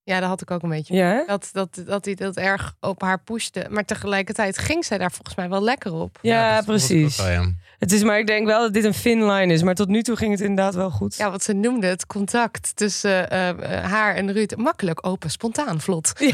Ja, 0.03 0.19
dat 0.19 0.29
had 0.29 0.41
ik 0.41 0.51
ook 0.51 0.63
een 0.63 0.69
beetje. 0.69 0.95
Ja? 0.95 1.23
Dat, 1.27 1.49
dat, 1.51 1.81
dat 1.85 2.05
hij 2.05 2.15
dat 2.15 2.37
erg 2.37 2.75
op 2.79 3.01
haar 3.01 3.21
pushte. 3.23 3.67
Maar 3.69 3.85
tegelijkertijd 3.85 4.57
ging 4.57 4.85
zij 4.85 4.97
daar 4.97 5.11
volgens 5.11 5.35
mij 5.35 5.49
wel 5.49 5.63
lekker 5.63 5.93
op. 5.93 6.19
Ja, 6.21 6.61
precies. 6.61 7.19
ook 7.19 7.25
wel, 7.25 7.35
ja. 7.35 7.51
Het 7.79 7.91
is, 7.91 8.03
maar 8.03 8.19
ik 8.19 8.27
denk 8.27 8.45
wel 8.45 8.61
dat 8.61 8.73
dit 8.73 8.83
een 8.83 9.01
thin 9.01 9.31
line 9.31 9.53
is. 9.53 9.63
Maar 9.63 9.75
tot 9.75 9.87
nu 9.87 10.01
toe 10.01 10.15
ging 10.15 10.31
het 10.31 10.41
inderdaad 10.41 10.75
wel 10.75 10.89
goed. 10.89 11.15
Ja, 11.15 11.31
wat 11.31 11.43
ze 11.43 11.53
noemde 11.53 11.87
het 11.87 12.05
contact 12.05 12.75
tussen 12.75 13.29
eh, 13.29 13.49
eh, 13.49 13.83
haar 13.91 14.15
en 14.15 14.31
Ruud. 14.31 14.55
Makkelijk, 14.55 15.07
open, 15.07 15.29
spontaan, 15.29 15.81
vlot. 15.81 16.13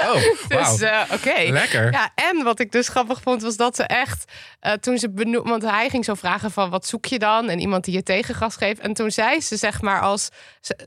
Oh, 0.00 0.22
wauw. 0.48 0.70
Dus 0.70 0.80
eh, 0.80 1.00
oké. 1.12 1.50
Lekker. 1.52 1.92
Ja, 1.92 2.10
en 2.14 2.42
wat 2.44 2.60
ik 2.60 2.72
dus 2.72 2.88
grappig 2.88 3.20
vond, 3.22 3.42
was 3.42 3.56
dat 3.56 3.76
ze 3.76 3.82
echt, 3.82 4.32
eh, 4.60 4.72
toen 4.72 4.98
ze 4.98 5.10
benoemd, 5.10 5.48
want 5.48 5.62
hij 5.62 5.88
ging 5.88 6.04
zo 6.04 6.14
vragen 6.14 6.50
van 6.50 6.70
wat 6.70 6.86
zoek 6.86 7.06
je 7.06 7.18
dan? 7.18 7.48
En 7.48 7.58
iemand 7.60 7.84
die 7.84 7.94
je 7.94 8.02
tegengas 8.02 8.56
geeft. 8.56 8.80
En 8.80 8.92
toen 8.92 9.10
zei 9.10 9.40
ze, 9.40 9.56
zeg 9.56 9.82
maar, 9.82 10.00
als, 10.00 10.28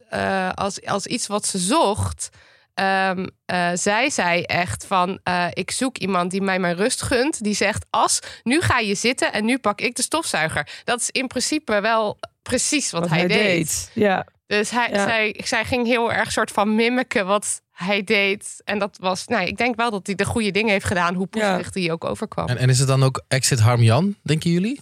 eh, 0.10 0.50
als, 0.54 0.86
als 0.86 1.06
iets 1.06 1.28
wat 1.28 1.46
ze 1.46 1.58
zocht, 1.58 2.30
ehm, 2.74 3.28
eh, 3.46 3.70
zei 3.74 4.12
zij 4.12 4.46
echt 4.46 4.86
van, 4.86 5.20
eh, 5.24 5.48
ik 5.54 5.72
zoek 5.72 5.98
iemand 5.98 6.32
die 6.32 6.42
mij 6.42 6.60
mijn 6.60 6.76
rust 6.76 7.02
gunt. 7.02 7.44
Die 7.44 7.56
zegt, 7.56 7.86
as, 7.90 8.20
nu 8.44 8.62
ga 8.62 8.80
je 8.80 8.96
zitten 8.96 9.34
en 9.34 9.46
nu 9.46 9.58
pak 9.58 9.82
ik 9.82 9.96
de 9.96 10.02
stofzuiger. 10.02 10.68
Dat 10.84 11.00
is 11.00 11.10
in 11.10 11.28
principe 11.28 11.82
wel 11.82 12.20
precies 12.42 12.92
wat, 12.92 13.02
wat 13.02 13.10
hij, 13.10 13.28
deed. 13.28 13.92
Ja, 13.94 14.26
Dus 14.48 14.70
hij, 14.70 14.90
Ja. 14.92 15.04
zij, 15.04 15.40
zij 15.44 15.66
ging 15.66 15.86
heel 15.88 16.12
erg 16.14 16.32
soort 16.32 16.52
van 16.52 16.76
mimiken 16.76 17.26
wat 17.26 17.62
hij 17.72 18.04
deed. 18.04 18.62
En 18.64 18.80
dat 18.80 18.98
was, 19.00 19.28
nou, 19.28 19.46
ik 19.46 19.58
denk 19.58 19.76
wel 19.76 19.92
dat 19.92 20.06
hij 20.06 20.16
de 20.16 20.26
goede 20.26 20.52
dingen 20.52 20.72
heeft 20.72 20.86
gedaan, 20.86 21.16
hoe 21.16 21.28
pusherig 21.28 21.74
hij 21.74 21.92
ook 21.92 22.04
overkwam. 22.04 22.48
En, 22.48 22.58
en 22.58 22.70
is 22.70 22.80
het 22.80 22.88
dan 22.88 23.04
ook 23.04 23.24
Exit 23.28 23.60
Harmjan, 23.60 24.16
denken 24.24 24.52
jullie? 24.52 24.80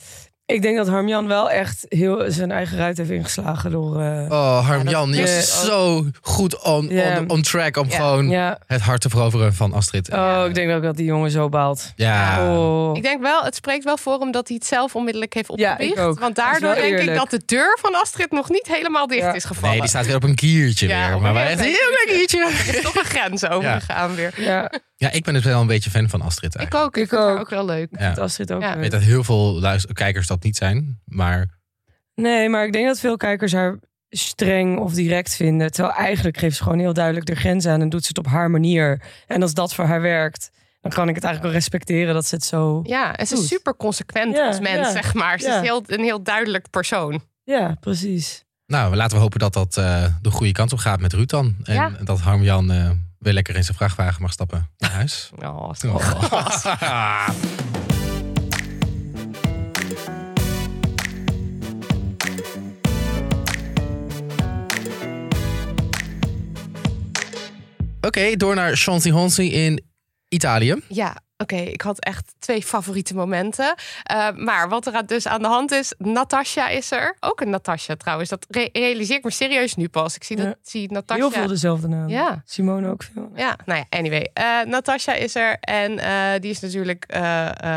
Ik 0.51 0.62
denk 0.62 0.77
dat 0.77 0.88
Harmjan 0.88 1.27
wel 1.27 1.50
echt 1.50 1.86
heel 1.89 2.24
zijn 2.27 2.51
eigen 2.51 2.77
ruit 2.77 2.98
heeft 2.98 3.09
ingeslagen 3.09 3.71
door... 3.71 4.01
eh, 4.01 4.25
Oh, 4.30 4.68
Harmjan, 4.68 5.13
Ja, 5.13 5.21
is 5.24 5.63
zo 5.65 6.06
goed 6.21 6.62
on, 6.63 6.88
Ja. 6.89 7.19
on, 7.19 7.30
on 7.30 7.42
track 7.42 7.77
om 7.77 7.89
Ja. 7.89 7.95
gewoon 7.95 8.30
ja. 8.30 8.57
het 8.68 8.81
hart 8.81 9.01
te 9.01 9.09
veroveren 9.09 9.53
van 9.53 9.74
Astrid. 9.74 10.12
Oh, 10.13 10.44
ik 10.48 10.53
denk 10.56 10.71
ook 10.71 10.83
dat 10.83 10.95
die 10.98 11.06
jongen 11.06 11.31
zo 11.31 11.50
baalt. 11.50 11.92
Ja. 11.95 12.51
Oh. 12.57 12.95
Ik 12.98 13.03
denk 13.03 13.21
wel, 13.21 13.44
het 13.44 13.56
spreekt 13.56 13.83
wel 13.83 13.98
voor 13.98 14.19
hem 14.19 14.31
dat 14.31 14.48
hij 14.48 14.57
het 14.57 14.65
zelf 14.68 14.95
onmiddellijk 14.95 15.33
heeft 15.33 15.51
Ja, 15.56 15.71
opgebiecht. 15.71 15.98
ik 15.98 16.03
ook. 16.03 16.19
Want 16.19 16.36
daardoor 16.36 16.75
denk 16.75 17.00
ik 17.00 17.15
dat 17.15 17.30
de 17.30 17.42
deur 17.45 17.77
van 17.81 18.01
Astrid 18.01 18.31
nog 18.31 18.50
niet 18.50 18.68
helemaal 18.68 19.07
dicht 19.07 19.21
Ja. 19.21 19.33
is 19.33 19.44
gevallen. 19.45 19.69
Nee, 19.69 19.80
die 19.80 19.90
staat 19.90 20.06
weer 20.06 20.16
op 20.16 20.23
een 20.23 20.35
kiertje 20.35 20.87
Ja, 20.87 21.06
weer. 21.06 21.16
op 21.16 21.21
Maar 21.21 21.30
een 21.30 21.35
wij 21.35 21.45
echt 21.47 21.59
een 21.59 21.66
heel 21.66 21.90
klein 22.04 22.18
kiertje. 22.18 22.40
Er 22.71 22.75
is 22.75 22.81
toch 22.81 22.95
een 22.95 23.06
grens 23.06 23.47
overgegaan 23.49 24.16
weer. 24.16 24.33
Ja, 24.37 24.71
Ja, 25.01 25.11
ik 25.11 25.23
ben 25.23 25.33
dus 25.33 25.43
wel 25.43 25.61
een 25.61 25.67
beetje 25.67 25.89
fan 25.89 26.09
van 26.09 26.21
Astrid 26.21 26.53
Ik 26.53 26.59
eigenlijk. 26.59 26.85
ook. 26.85 26.95
Ik, 26.97 27.03
Ik 27.03 27.09
vind 27.09 27.21
haar 27.21 27.33
ook. 27.33 27.39
ook 27.39 27.49
wel 27.49 27.65
leuk. 27.65 27.87
Ja. 27.91 28.09
dat 28.09 28.17
Astrid 28.17 28.51
ook. 28.51 28.61
Ja. 28.61 28.67
Ik 28.67 28.73
leuk. 28.73 28.81
weet 28.81 28.91
dat 28.91 29.01
heel 29.01 29.23
veel 29.23 29.59
luister- 29.59 29.93
kijkers 29.93 30.27
dat 30.27 30.43
niet 30.43 30.57
zijn. 30.57 30.99
Maar 31.05 31.59
Nee, 32.15 32.49
maar 32.49 32.65
ik 32.65 32.71
denk 32.73 32.87
dat 32.87 32.99
veel 32.99 33.17
kijkers 33.17 33.51
haar 33.53 33.79
streng 34.09 34.77
of 34.79 34.93
direct 34.93 35.35
vinden. 35.35 35.71
Terwijl 35.71 35.95
eigenlijk 35.95 36.37
geeft 36.37 36.55
ze 36.57 36.63
gewoon 36.63 36.79
heel 36.79 36.93
duidelijk 36.93 37.25
de 37.25 37.35
grens 37.35 37.65
aan 37.65 37.81
en 37.81 37.89
doet 37.89 38.01
ze 38.01 38.07
het 38.07 38.17
op 38.17 38.27
haar 38.27 38.51
manier. 38.51 39.01
En 39.27 39.41
als 39.41 39.53
dat 39.53 39.73
voor 39.73 39.85
haar 39.85 40.01
werkt, 40.01 40.51
dan 40.81 40.91
kan 40.91 41.09
ik 41.09 41.15
het 41.15 41.23
eigenlijk 41.23 41.53
wel 41.53 41.61
respecteren 41.61 42.13
dat 42.13 42.25
ze 42.25 42.35
het 42.35 42.43
zo. 42.43 42.79
Ja, 42.83 43.15
en 43.15 43.27
ze 43.27 43.33
is 43.35 43.47
super 43.47 43.75
consequent 43.75 44.35
Ja, 44.35 44.47
als 44.47 44.59
mens, 44.59 44.87
ja. 44.87 44.91
zeg 44.91 45.13
maar. 45.13 45.39
Ze 45.39 45.47
Ja. 45.47 45.55
is 45.61 45.67
heel, 45.67 45.83
een 45.85 46.03
heel 46.03 46.23
duidelijk 46.23 46.69
persoon. 46.69 47.21
Ja, 47.43 47.75
precies. 47.79 48.43
nou, 48.65 48.95
laten 48.95 49.15
we 49.17 49.21
hopen 49.23 49.39
dat 49.39 49.53
dat 49.53 49.77
eh, 49.77 50.05
de 50.21 50.31
goede 50.31 50.51
kant 50.51 50.73
op 50.73 50.79
gaat 50.79 50.99
met 50.99 51.13
Ruud 51.13 51.29
dan. 51.29 51.55
En 51.63 51.73
Ja. 51.73 51.91
dat 52.03 52.19
Harmjan 52.19 52.71
eh 52.71 52.89
weer 53.21 53.33
lekker 53.33 53.56
in 53.56 53.63
zijn 53.63 53.78
vrachtwagen 53.78 54.21
mag 54.21 54.31
stappen 54.31 54.69
naar 54.78 54.92
huis. 54.92 55.30
Oh, 55.44 55.73
Oh. 55.85 57.30
Oké, 68.01 68.35
door 68.35 68.56
naar 68.56 68.75
Chanty 68.75 69.09
Honsi 69.11 69.51
in 69.54 69.83
Italië. 70.28 70.75
Ja, 70.87 71.21
oké. 71.42 71.56
Ik 71.56 71.81
had 71.81 72.00
echt 72.00 72.33
twee 72.40 72.64
favoriete 72.64 73.16
momenten. 73.16 73.76
Eh, 74.04 74.28
maar 74.36 74.69
wat 74.69 74.88
er 74.88 74.94
aan- 74.94 75.06
dus 75.06 75.28
aan 75.28 75.42
de 75.42 75.48
hand 75.48 75.71
is, 75.71 75.94
Natasja 75.98 76.68
is 76.68 76.92
er. 76.92 77.16
Ook 77.19 77.42
een 77.42 77.50
Natasja 77.50 77.95
trouwens. 77.95 78.30
Dat 78.30 78.45
re- 78.50 78.69
realiseer 78.74 79.18
ik 79.18 79.24
me 79.24 79.31
serieus 79.31 79.76
nu 79.76 79.90
pas. 79.90 80.16
Ik 80.16 80.24
zie, 80.24 80.36
dat, 80.36 80.45
Ja. 80.45 80.56
zie 80.64 80.92
Natasja. 80.92 81.24
Heel 81.24 81.31
veel 81.31 81.48
dezelfde 81.48 81.88
naam. 81.88 82.10
Ja. 82.10 82.42
Simone 82.45 82.90
ook 82.90 83.04
veel. 83.14 83.31
Ja, 83.36 83.56
nou 83.66 83.80
ja, 83.90 83.98
anyway. 83.98 84.30
Eh 84.33 84.45
Natasja 84.66 85.14
is 85.14 85.36
er 85.36 85.57
en 85.60 86.00
eh, 86.00 86.40
die 86.40 86.50
is 86.52 86.60
natuurlijk 86.60 87.06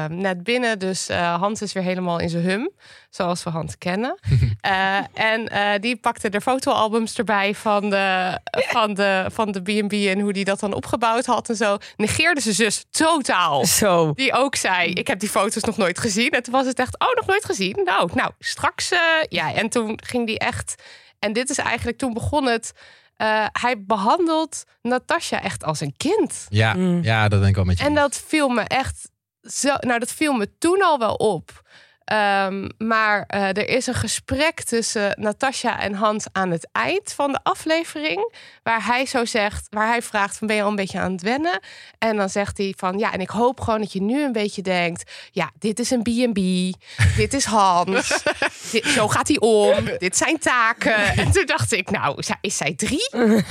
net 0.09 0.43
binnen. 0.43 0.79
Dus 0.79 1.09
eh, 1.09 1.35
Hans 1.41 1.63
is 1.63 1.73
weer 1.73 1.83
helemaal 1.83 2.19
in 2.19 2.29
zijn 2.29 2.45
hum, 2.45 2.71
zoals 3.11 3.43
we 3.45 3.51
Hans 3.51 3.79
kennen. 3.79 4.19
Eh, 4.61 4.97
en 5.15 5.49
eh, 5.49 5.81
die 5.81 5.97
pakte 5.97 6.29
de 6.29 6.41
fotoalbums 6.41 7.15
erbij 7.19 7.55
van 7.55 7.91
de 7.91 8.39
van 8.51 8.95
de 8.95 9.25
van 9.33 9.53
de 9.53 9.61
B&B 9.63 9.93
en 9.93 10.21
hoe 10.21 10.33
die 10.33 10.45
dat 10.45 10.61
dan 10.61 10.73
opgebouwd 10.73 11.27
had 11.27 11.49
en 11.49 11.57
zo. 11.57 11.77
Negeerde 11.97 12.41
ze 12.41 12.53
zus 12.53 12.85
totaal. 12.91 13.54
Zo. 13.63 14.13
Die 14.13 14.33
ook 14.33 14.57
zei, 14.57 14.91
ik 14.93 15.07
heb 15.07 15.19
die 15.21 15.29
foto's 15.29 15.63
nog 15.63 15.77
nooit 15.77 15.99
gezien. 15.99 16.31
En 16.31 16.43
toen 16.43 16.53
was 16.53 16.67
het 16.67 16.79
echt, 16.79 16.99
oh, 16.99 17.15
nog 17.15 17.27
nooit 17.27 17.45
gezien? 17.45 17.81
Nou, 17.85 18.11
nou 18.15 18.31
straks, 18.39 18.91
eh, 18.91 18.99
ja. 19.29 19.55
En 19.55 19.69
toen 19.69 19.99
ging 20.05 20.27
die 20.27 20.39
echt... 20.39 20.75
En 21.19 21.33
dit 21.33 21.51
is 21.51 21.59
eigenlijk, 21.59 21.99
toen 21.99 22.15
begon 22.15 22.47
het... 22.47 22.73
eh, 23.17 23.47
hij 23.53 23.83
behandelt 23.85 24.65
Natasja 24.83 25.43
echt 25.43 25.65
als 25.65 25.81
een 25.81 25.95
kind. 25.97 26.47
Ja, 26.49 26.75
Mm. 26.75 27.03
ja, 27.03 27.29
dat 27.29 27.39
denk 27.39 27.51
ik 27.51 27.57
wel 27.57 27.65
met 27.65 27.79
je. 27.79 27.85
En 27.85 27.95
dat 27.95 28.23
viel 28.27 28.49
me 28.49 28.61
echt 28.61 29.11
zo. 29.43 29.75
Nou, 29.81 29.99
dat 29.99 30.13
viel 30.13 30.33
me 30.33 30.59
toen 30.59 30.83
al 30.83 30.99
wel 30.99 31.15
op. 31.15 31.63
Ehm, 32.05 32.69
maar 32.79 33.25
eh, 33.27 33.49
er 33.49 33.69
is 33.69 33.87
een 33.87 33.95
gesprek 33.95 34.63
tussen 34.63 35.17
Natasja 35.21 35.81
en 35.81 35.95
Hans 35.95 36.27
aan 36.33 36.51
het 36.51 36.69
eind 36.73 37.13
van 37.13 37.33
de 37.33 37.39
aflevering. 37.43 38.35
Waar 38.63 38.87
hij 38.87 39.07
zo 39.07 39.25
zegt, 39.25 39.67
waar 39.71 39.87
hij 39.89 40.03
vraagt: 40.03 40.37
van, 40.39 40.47
Ben 40.47 40.57
je 40.57 40.63
al 40.63 40.69
een 40.69 40.77
beetje 40.77 40.99
aan 41.01 41.13
het 41.13 41.23
wennen? 41.23 41.61
En 41.99 42.17
dan 42.17 42.29
zegt 42.29 42.59
hij 42.59 42.75
van 42.77 42.99
ja, 42.99 43.13
en 43.13 43.21
ik 43.21 43.29
hoop 43.31 43.61
gewoon 43.61 43.81
dat 43.81 43.93
je 43.93 44.03
nu 44.03 44.23
een 44.25 44.33
beetje 44.33 44.63
denkt: 44.63 45.13
ja, 45.31 45.51
dit 45.59 45.79
is 45.79 45.91
een 45.91 46.03
BB, 46.03 46.73
dit 47.17 47.35
is 47.35 47.45
Hans. 47.45 48.23
dit, 48.71 48.87
zo 48.87 49.09
gaat 49.09 49.29
hij 49.29 49.41
om. 49.41 49.85
Dit 49.99 50.17
zijn 50.17 50.39
taken. 50.39 50.97
En 51.25 51.31
toen 51.31 51.47
dacht 51.47 51.73
ik, 51.73 51.91
nou, 51.91 52.19
is 52.19 52.27
zij- 52.27 52.39
is 52.41 52.57
zij 52.57 52.75
drie? 52.75 53.11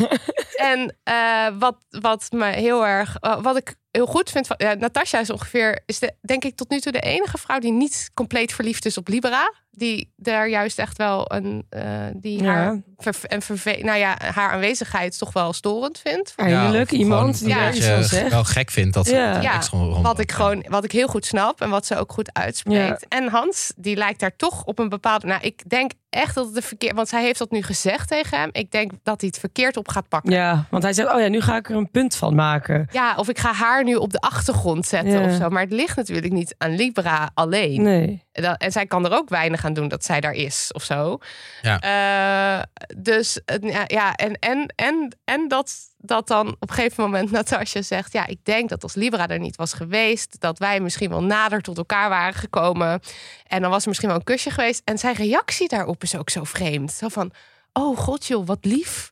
En 0.55 0.97
eh, 1.03 1.47
wat, 1.59 1.75
wat 1.89 2.25
me 2.29 2.45
heel 2.45 2.85
erg, 2.87 3.17
eh, 3.19 3.41
wat 3.41 3.57
ik 3.57 3.75
heel 3.97 4.05
goed 4.05 4.29
vind 4.29 4.47
van 4.47 4.55
ja, 4.59 4.73
Natasja 4.73 5.19
is 5.19 5.29
ongeveer, 5.29 5.83
is 5.85 5.99
de, 5.99 6.13
denk 6.21 6.43
ik 6.43 6.55
tot 6.55 6.69
nu 6.69 6.79
toe 6.79 6.91
de 6.91 6.99
enige 6.99 7.37
vrouw 7.37 7.59
die 7.59 7.71
niet 7.71 8.11
compleet 8.13 8.53
verliefd 8.53 8.85
is 8.85 8.97
op 8.97 9.07
Libera. 9.07 9.53
Die 9.75 10.11
daar 10.15 10.49
juist 10.49 10.79
echt 10.79 10.97
wel 10.97 11.31
een, 11.33 11.65
eh, 11.69 11.83
die 12.13 12.43
Ja. 12.43 12.51
haar, 12.53 12.81
en 13.27 13.41
verve- 13.41 13.79
nou 13.81 13.97
ja, 13.97 14.17
haar 14.33 14.51
aanwezigheid 14.51 15.17
toch 15.17 15.33
wel 15.33 15.53
storend 15.53 15.99
vindt. 15.99 16.33
Eindelijk 16.35 16.91
of 16.91 16.97
iemand 16.97 17.39
die 17.39 17.47
ja, 17.47 17.71
iets 17.71 18.09
zegt. 18.09 18.29
wel 18.29 18.43
gek 18.43 18.71
vindt 18.71 18.93
dat 18.93 19.07
ze 19.07 19.15
Ja. 19.15 19.61
Wat 20.01 20.19
ik 20.19 20.31
gewoon, 20.31 20.65
wat 20.69 20.83
ik 20.83 20.91
heel 20.91 21.07
goed 21.07 21.25
snap 21.25 21.61
en 21.61 21.69
wat 21.69 21.85
ze 21.85 21.95
ook 21.97 22.11
goed 22.11 22.33
uitspreekt. 22.33 23.05
En 23.07 23.27
Hans, 23.27 23.73
die 23.77 23.95
lijkt 23.95 24.19
daar 24.19 24.35
toch 24.35 24.63
op 24.65 24.79
een 24.79 24.89
bepaalde. 24.89 25.27
Nou, 25.27 25.41
ik 25.41 25.69
denk 25.69 25.91
echt 26.09 26.35
dat 26.35 26.45
het 26.45 26.53
de 26.55 26.61
verkeer, 26.61 26.93
want 26.93 27.07
zij 27.09 27.23
heeft 27.23 27.39
dat 27.39 27.51
nu 27.51 27.61
gezegd 27.61 28.07
tegen 28.07 28.37
hem. 28.39 28.49
Ik 28.51 28.71
denk 28.71 28.91
dat 29.03 29.19
hij 29.21 29.29
het 29.29 29.39
verkeerd 29.39 29.77
op 29.77 29.87
gaat 29.87 30.07
pakken. 30.07 30.31
Ja, 30.31 30.65
want 30.69 30.83
hij 30.83 30.93
zegt, 30.93 31.13
oh 31.13 31.19
ja, 31.19 31.27
nu 31.27 31.41
ga 31.41 31.55
ik 31.57 31.69
er 31.69 31.75
een 31.75 31.91
punt 31.91 32.15
van 32.15 32.35
maken. 32.35 32.87
Ja, 32.91 33.15
of 33.15 33.29
ik 33.29 33.39
ga 33.39 33.53
haar 33.53 33.83
nu 33.83 33.95
op 33.95 34.11
de 34.11 34.19
achtergrond 34.19 34.85
zetten 34.87 35.21
Ja. 35.21 35.25
of 35.29 35.35
zo. 35.35 35.49
Maar 35.49 35.61
het 35.61 35.71
ligt 35.71 35.95
natuurlijk 35.95 36.33
niet 36.33 36.55
aan 36.57 36.75
Libra 36.75 37.29
alleen. 37.33 37.81
Nee. 37.81 38.23
En 38.57 38.71
zij 38.71 38.85
kan 38.85 39.05
er 39.05 39.11
ook 39.17 39.29
weinig 39.29 39.62
aan 39.63 39.73
doen 39.73 39.87
dat 39.87 40.05
zij 40.05 40.19
daar 40.19 40.33
is 40.33 40.69
of 40.73 40.83
zo. 40.83 41.17
Ja. 41.61 41.79
Eh, 41.79 42.63
dus 42.97 43.39
ja, 43.61 43.83
ja, 43.87 44.15
en, 44.15 44.39
en, 44.39 44.73
en, 44.75 45.17
en 45.25 45.47
dat, 45.47 45.75
dat 45.97 46.27
dan 46.27 46.47
op 46.59 46.69
een 46.69 46.75
gegeven 46.75 47.03
moment 47.03 47.31
Natasja 47.41 47.81
zegt: 47.81 48.13
Ja, 48.13 48.27
ik 48.27 48.39
denk 48.43 48.69
dat 48.69 48.83
als 48.83 48.95
Libra 48.95 49.27
er 49.27 49.39
niet 49.39 49.55
was 49.55 49.73
geweest, 49.73 50.39
dat 50.39 50.59
wij 50.59 50.79
misschien 50.79 51.09
wel 51.09 51.23
nader 51.23 51.61
tot 51.61 51.77
elkaar 51.77 52.09
waren 52.09 52.33
gekomen. 52.33 52.99
En 53.47 53.61
dan 53.61 53.71
was 53.71 53.81
er 53.81 53.87
misschien 53.87 54.09
wel 54.09 54.17
een 54.17 54.23
kusje 54.23 54.49
geweest. 54.49 54.81
En 54.85 54.97
zijn 54.97 55.15
reactie 55.15 55.67
daarop 55.67 56.03
is 56.03 56.15
ook 56.15 56.29
zo 56.29 56.43
vreemd. 56.43 56.91
Zo 56.91 57.07
van: 57.07 57.31
Oh 57.73 57.97
god, 57.97 58.25
joh, 58.25 58.47
wat 58.47 58.65
lief. 58.65 59.11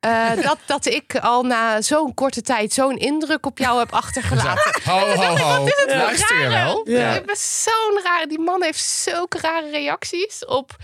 Eh, 0.00 0.30
dat, 0.42 0.58
dat 0.66 0.86
ik 0.86 1.16
al 1.16 1.42
na 1.42 1.80
zo'n 1.82 2.14
korte 2.14 2.42
tijd 2.42 2.72
zo'n 2.72 2.96
indruk 2.98 3.46
op 3.46 3.58
jou 3.58 3.78
heb 3.78 3.92
achtergelaten. 3.92 4.80
Ho, 4.90 4.98
ho, 4.98 5.36
ho. 5.36 5.68
Luister 5.86 6.40
je 6.42 6.48
wel? 6.48 6.88
Ja. 6.90 7.12
Het 7.12 7.30
is 7.30 7.62
zo'n 7.62 8.00
rare. 8.04 8.26
Die 8.28 8.38
man 8.40 8.62
heeft 8.62 8.80
zulke 8.80 9.38
rare 9.40 9.70
reacties 9.70 10.44
op. 10.46 10.76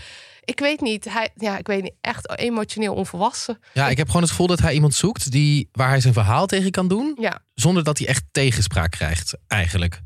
Ik 0.43 0.59
weet 0.59 0.81
niet. 0.81 1.05
Hij, 1.09 1.29
ja, 1.35 1.57
ik 1.57 1.67
weet 1.67 1.81
niet. 1.83 1.93
Echt 2.01 2.37
emotioneel 2.39 2.93
onvolwassen. 2.93 3.59
Ja, 3.73 3.87
ik 3.89 3.97
heb 3.97 4.07
gewoon 4.07 4.21
het 4.21 4.31
gevoel 4.31 4.47
dat 4.47 4.59
hij 4.59 4.73
iemand 4.73 4.93
zoekt 4.95 5.31
die, 5.31 5.69
waar 5.71 5.89
hij 5.89 5.99
zijn 5.99 6.13
verhaal 6.13 6.45
tegen 6.45 6.71
kan 6.71 6.87
doen. 6.87 7.17
Ja. 7.19 7.39
Zonder 7.53 7.83
dat 7.83 7.97
hij 7.97 8.07
echt 8.07 8.23
tegenspraak 8.31 8.91
krijgt, 8.91 9.33
eigenlijk. 9.47 9.99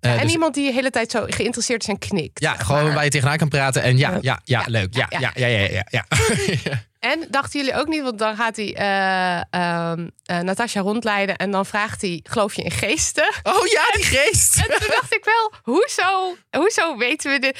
Eh, 0.00 0.12
en 0.14 0.20
dus- 0.22 0.32
iemand 0.32 0.54
die 0.54 0.66
de 0.66 0.72
hele 0.72 0.90
tijd 0.90 1.10
zo 1.10 1.24
geïnteresseerd 1.28 1.82
is 1.82 1.88
en 1.88 1.98
knikt. 1.98 2.40
ja, 2.40 2.54
gewoon 2.54 2.84
maar. 2.84 2.94
waar 2.94 3.04
je 3.04 3.10
tegenaan 3.10 3.36
kan 3.36 3.48
praten. 3.48 3.82
En 3.82 3.98
ja, 3.98 4.10
Ja. 4.10 4.18
ja, 4.20 4.40
ja, 4.44 4.64
leuk. 4.66 4.94
Ja, 4.94 5.06
Ja. 5.08 5.18
ja, 5.34 5.46
ja, 5.46 5.58
ja, 5.58 5.84
ja. 5.90 6.04
ja. 6.64 6.88
En 7.00 7.26
dachten 7.30 7.60
jullie 7.60 7.80
ook 7.80 7.88
niet, 7.88 8.02
want 8.02 8.18
dan 8.18 8.36
gaat 8.36 8.56
hij 8.56 8.74
eh 8.74 9.40
ehm, 9.50 10.08
eh, 10.24 10.38
Natasja 10.38 10.80
rondleiden 10.80 11.36
en 11.36 11.50
dan 11.50 11.66
vraagt 11.66 12.00
hij: 12.00 12.20
geloof 12.22 12.54
je 12.54 12.62
in 12.62 12.70
geesten? 12.70 13.32
Oh 13.42 13.66
ja, 13.66 13.84
die 13.92 14.04
geest. 14.04 14.56
En 14.56 14.78
toen 14.78 14.88
dacht 15.00 15.14
ik 15.14 15.24
wel, 15.24 15.52
hoezo, 15.62 16.36
hoezo 16.50 16.96
weten 16.96 17.30
we 17.30 17.38
dit? 17.38 17.58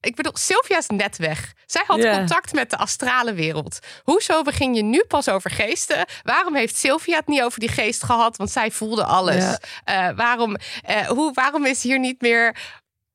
Ik 0.00 0.14
bedoel, 0.14 0.36
Sylvia 0.36 0.78
is 0.78 0.86
net 0.86 1.16
weg. 1.16 1.52
Zij 1.66 1.82
had 1.86 2.00
contact 2.00 2.52
met 2.52 2.70
de 2.70 2.76
astrale 2.76 3.34
wereld. 3.34 3.78
Hoezo 4.02 4.42
begin 4.42 4.74
je 4.74 4.82
nu 4.82 5.04
pas 5.08 5.28
over 5.28 5.50
geesten? 5.50 6.06
Waarom 6.22 6.54
heeft 6.54 6.76
Sylvia 6.76 7.16
het 7.16 7.26
niet 7.26 7.42
over 7.42 7.60
die 7.60 7.68
geest 7.68 8.02
gehad? 8.04 8.36
Want 8.36 8.50
zij 8.50 8.70
voelde 8.70 9.04
alles. 9.04 9.58
Eh, 9.84 10.08
waarom, 10.16 10.56
eh, 10.82 11.06
hoe, 11.06 11.32
waarom 11.32 11.66
is 11.66 11.82
hier 11.82 11.98
niet 11.98 12.20
meer... 12.20 12.56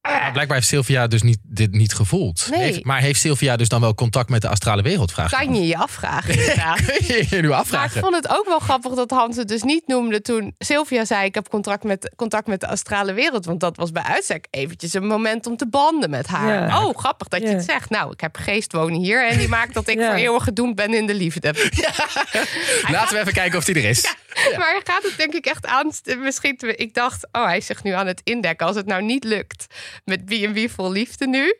Maar 0.03 0.31
blijkbaar 0.31 0.57
heeft 0.57 0.69
Sylvia 0.69 1.07
dus 1.07 1.21
niet, 1.21 1.37
dit 1.43 1.71
niet 1.71 1.93
gevoeld. 1.93 2.47
Nee. 2.51 2.59
Heeft- 2.59 2.83
maar 2.83 2.99
heeft 2.99 3.19
Sylvia 3.19 3.55
dus 3.55 3.67
dan 3.69 3.81
wel 3.81 3.95
contact 3.95 4.29
met 4.29 4.41
de 4.41 4.47
astrale 4.47 4.81
wereld? 4.81 5.11
Vraag 5.11 5.31
Kan 5.31 5.55
je 5.55 5.67
je 5.67 5.77
afvragen. 5.77 6.35
Kun 6.85 7.05
je 7.07 7.25
je 7.29 7.41
nu 7.41 7.41
Maar 7.41 7.57
ik 7.57 7.63
afvragen? 7.63 8.01
vond 8.01 8.15
het 8.15 8.27
ook 8.29 8.45
wel 8.47 8.59
grappig 8.59 8.93
dat 8.93 9.09
Hans 9.09 9.35
het 9.37 9.47
dus 9.47 9.63
niet 9.63 9.87
noemde 9.87 10.21
toen 10.21 10.55
Sylvia 10.57 11.05
zei: 11.05 11.25
Ik 11.25 11.35
heb 11.35 11.49
contact 11.49 11.83
met, 11.83 12.13
contact 12.15 12.47
met 12.47 12.59
de 12.59 12.67
astrale 12.67 13.13
wereld. 13.13 13.45
Want 13.45 13.59
dat 13.59 13.77
was 13.77 13.91
bij 13.91 14.03
uitstek 14.03 14.47
eventjes 14.49 14.93
een 14.93 15.07
moment 15.07 15.47
om 15.47 15.57
te 15.57 15.67
banden 15.67 16.09
met 16.09 16.27
haar. 16.27 16.67
Ja. 16.67 16.85
Oh, 16.85 16.97
grappig 16.97 17.27
dat 17.27 17.41
je 17.41 17.47
het 17.47 17.63
zegt. 17.63 17.89
Nou, 17.89 18.11
ik 18.11 18.19
heb 18.21 18.35
geest 18.37 18.71
wonen 18.71 18.99
hier 19.01 19.27
en 19.29 19.37
die 19.37 19.47
maakt 19.47 19.73
dat 19.73 19.87
ik 19.87 19.99
Ja. 20.03 20.09
voor 20.09 20.15
eeuwig 20.19 20.43
gedoemd 20.43 20.75
ben 20.75 20.93
in 20.93 21.07
de 21.07 21.13
liefde. 21.15 21.53
Laten 22.91 23.15
we 23.15 23.19
even 23.21 23.33
kijken 23.33 23.57
of 23.57 23.63
die 23.65 23.75
er 23.75 23.89
is. 23.89 24.15
Maar 24.57 24.69
hij 24.71 24.81
gaat 24.83 25.03
het 25.03 25.13
denk 25.17 25.33
ik 25.33 25.45
echt 25.45 25.65
aan. 25.65 25.91
Misschien, 26.19 26.57
ik 26.75 26.93
dacht, 26.93 27.27
oh, 27.31 27.45
hij 27.45 27.57
is 27.57 27.65
zich 27.65 27.83
nu 27.83 27.91
aan 27.91 28.07
het 28.07 28.21
indekken. 28.23 28.67
Als 28.67 28.75
het 28.75 28.85
nou 28.85 29.03
niet 29.03 29.23
lukt 29.23 29.65
met 30.05 30.25
B&B 30.25 30.69
vol 30.71 30.91
liefde 30.91 31.27
nu, 31.27 31.55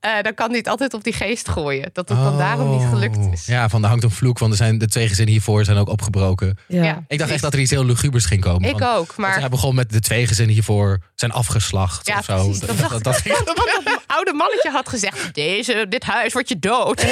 eh, 0.00 0.20
dan 0.22 0.34
kan 0.34 0.48
hij 0.48 0.58
het 0.58 0.68
altijd 0.68 0.94
op 0.94 1.04
die 1.04 1.12
geest 1.12 1.48
gooien. 1.48 1.90
Dat 1.92 2.08
het 2.08 2.18
dan 2.18 2.38
daarom 2.38 2.78
niet 2.78 2.88
gelukt 2.88 3.16
is. 3.32 3.40
Oh. 3.40 3.46
Ja, 3.46 3.68
van 3.68 3.80
de 3.82 3.86
hangt 3.88 4.04
een 4.04 4.10
vloek, 4.10 4.38
want 4.38 4.50
er 4.52 4.58
zijn 4.58 4.78
de 4.78 4.88
twee 4.88 5.08
gezinnen 5.08 5.32
hiervoor 5.34 5.64
zijn 5.64 5.76
ook 5.76 5.88
opgebroken. 5.88 6.58
Ja. 6.68 6.82
Ja. 6.84 7.04
Ik 7.08 7.18
dacht 7.18 7.30
echt 7.30 7.42
dat 7.42 7.52
er 7.52 7.58
iets 7.60 7.70
heel 7.70 7.84
lugubers 7.84 8.24
ging 8.24 8.40
komen. 8.40 8.68
Ik 8.68 8.78
Want- 8.78 8.96
ook, 8.96 9.16
maar 9.16 9.38
Hij 9.40 9.48
begon 9.48 9.74
met 9.74 9.90
de 9.90 10.00
twee 10.00 10.26
gezinnen 10.26 10.54
hiervoor 10.54 10.98
zijn 11.14 11.30
afgeslacht 11.32 12.06
Ja, 12.06 12.18
of 12.18 12.24
zo. 12.24 12.34
precies. 12.44 12.60
Dat 12.60 12.78
dacht 12.78 13.04
dat, 13.04 13.22
Want 13.22 13.46
dat 13.46 14.00
oude 14.16 14.32
mannetje 14.32 14.70
had 14.70 14.88
gezegd: 14.88 15.34
Deze, 15.34 15.86
dit 15.88 16.02
huis 16.04 16.32
wordt 16.32 16.48
je 16.48 16.58
dood. 16.58 17.02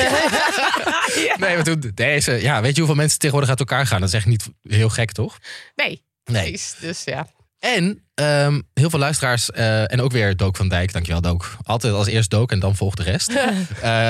nee, 1.38 1.54
maar 1.54 1.62
toen 1.64 1.90
deze, 1.94 2.32
ja, 2.42 2.60
weet 2.62 2.72
je 2.72 2.78
hoeveel 2.78 2.96
mensen 2.96 3.18
tegenwoordig 3.18 3.50
uit 3.50 3.58
elkaar 3.58 3.86
gaan? 3.86 4.00
Dat 4.00 4.08
is 4.08 4.14
echt 4.14 4.26
niet 4.26 4.48
heel 4.62 4.88
gek, 4.88 5.12
toch? 5.12 5.38
Nee, 5.74 6.02
Nee. 6.24 6.42
precies. 6.42 6.74
Dus 6.80 7.04
ja. 7.04 7.26
En 7.58 8.02
ehm, 8.14 8.60
heel 8.74 8.90
veel 8.90 8.98
luisteraars, 8.98 9.50
eh, 9.50 9.92
en 9.92 10.00
ook 10.00 10.12
weer 10.12 10.36
Dook 10.36 10.56
van 10.56 10.68
Dijk, 10.68 10.92
dankjewel 10.92 11.20
Dook. 11.20 11.56
Altijd 11.62 11.94
als 11.94 12.06
eerst 12.06 12.30
Dook 12.30 12.52
en 12.52 12.58
dan 12.58 12.76
volgt 12.76 12.96
de 12.96 13.02
rest. 13.02 13.30
eh, 13.34 13.40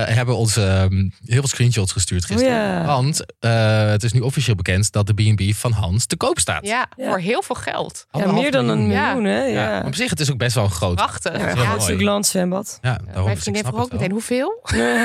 hebben 0.05 0.37
ons 0.37 0.57
ehm, 0.57 0.95
heel 1.25 1.39
veel 1.39 1.47
screenshots 1.47 1.93
gestuurd 1.93 2.25
gisteren. 2.25 2.53
Oh 2.53 2.59
ja. 2.59 2.85
Want 2.85 3.25
eh, 3.39 3.87
het 3.91 4.03
is 4.03 4.13
nu 4.13 4.21
officieel 4.21 4.57
bekend 4.57 4.93
dat 4.93 5.07
de 5.07 5.15
B&B 5.15 5.55
van 5.55 5.73
Hans 5.73 6.07
te 6.07 6.17
koop 6.17 6.39
staat. 6.39 6.67
Ja, 6.67 6.87
Ja. 6.97 7.09
voor 7.09 7.19
heel 7.19 7.43
veel 7.43 7.57
geld. 7.57 8.07
Ja, 8.11 8.33
meer 8.33 8.51
dan 8.51 8.69
een 8.69 8.87
miljoen. 8.87 9.23
Ja. 9.25 9.31
hè? 9.31 9.45
Ja. 9.45 9.71
Ja. 9.79 9.83
Op 9.87 9.95
zich, 9.95 10.11
het 10.11 10.21
is 10.21 10.31
ook 10.31 10.39
best 10.39 10.55
wel 10.55 10.69
groot. 10.69 10.95
Prachtig. 10.95 11.39
Ja, 11.55 11.79
stuk 11.79 12.01
landzwembad. 12.01 12.79
Ja, 12.83 12.91
daarom 12.91 13.05
Mijn 13.13 13.25
dus 13.25 13.35
ik 13.35 13.41
vriendin 13.41 13.63
snap 13.63 13.75
vroeg 13.75 13.85
het 13.85 13.93
ook 13.93 14.01
meteen 14.01 14.13
hoeveel? 14.13 14.61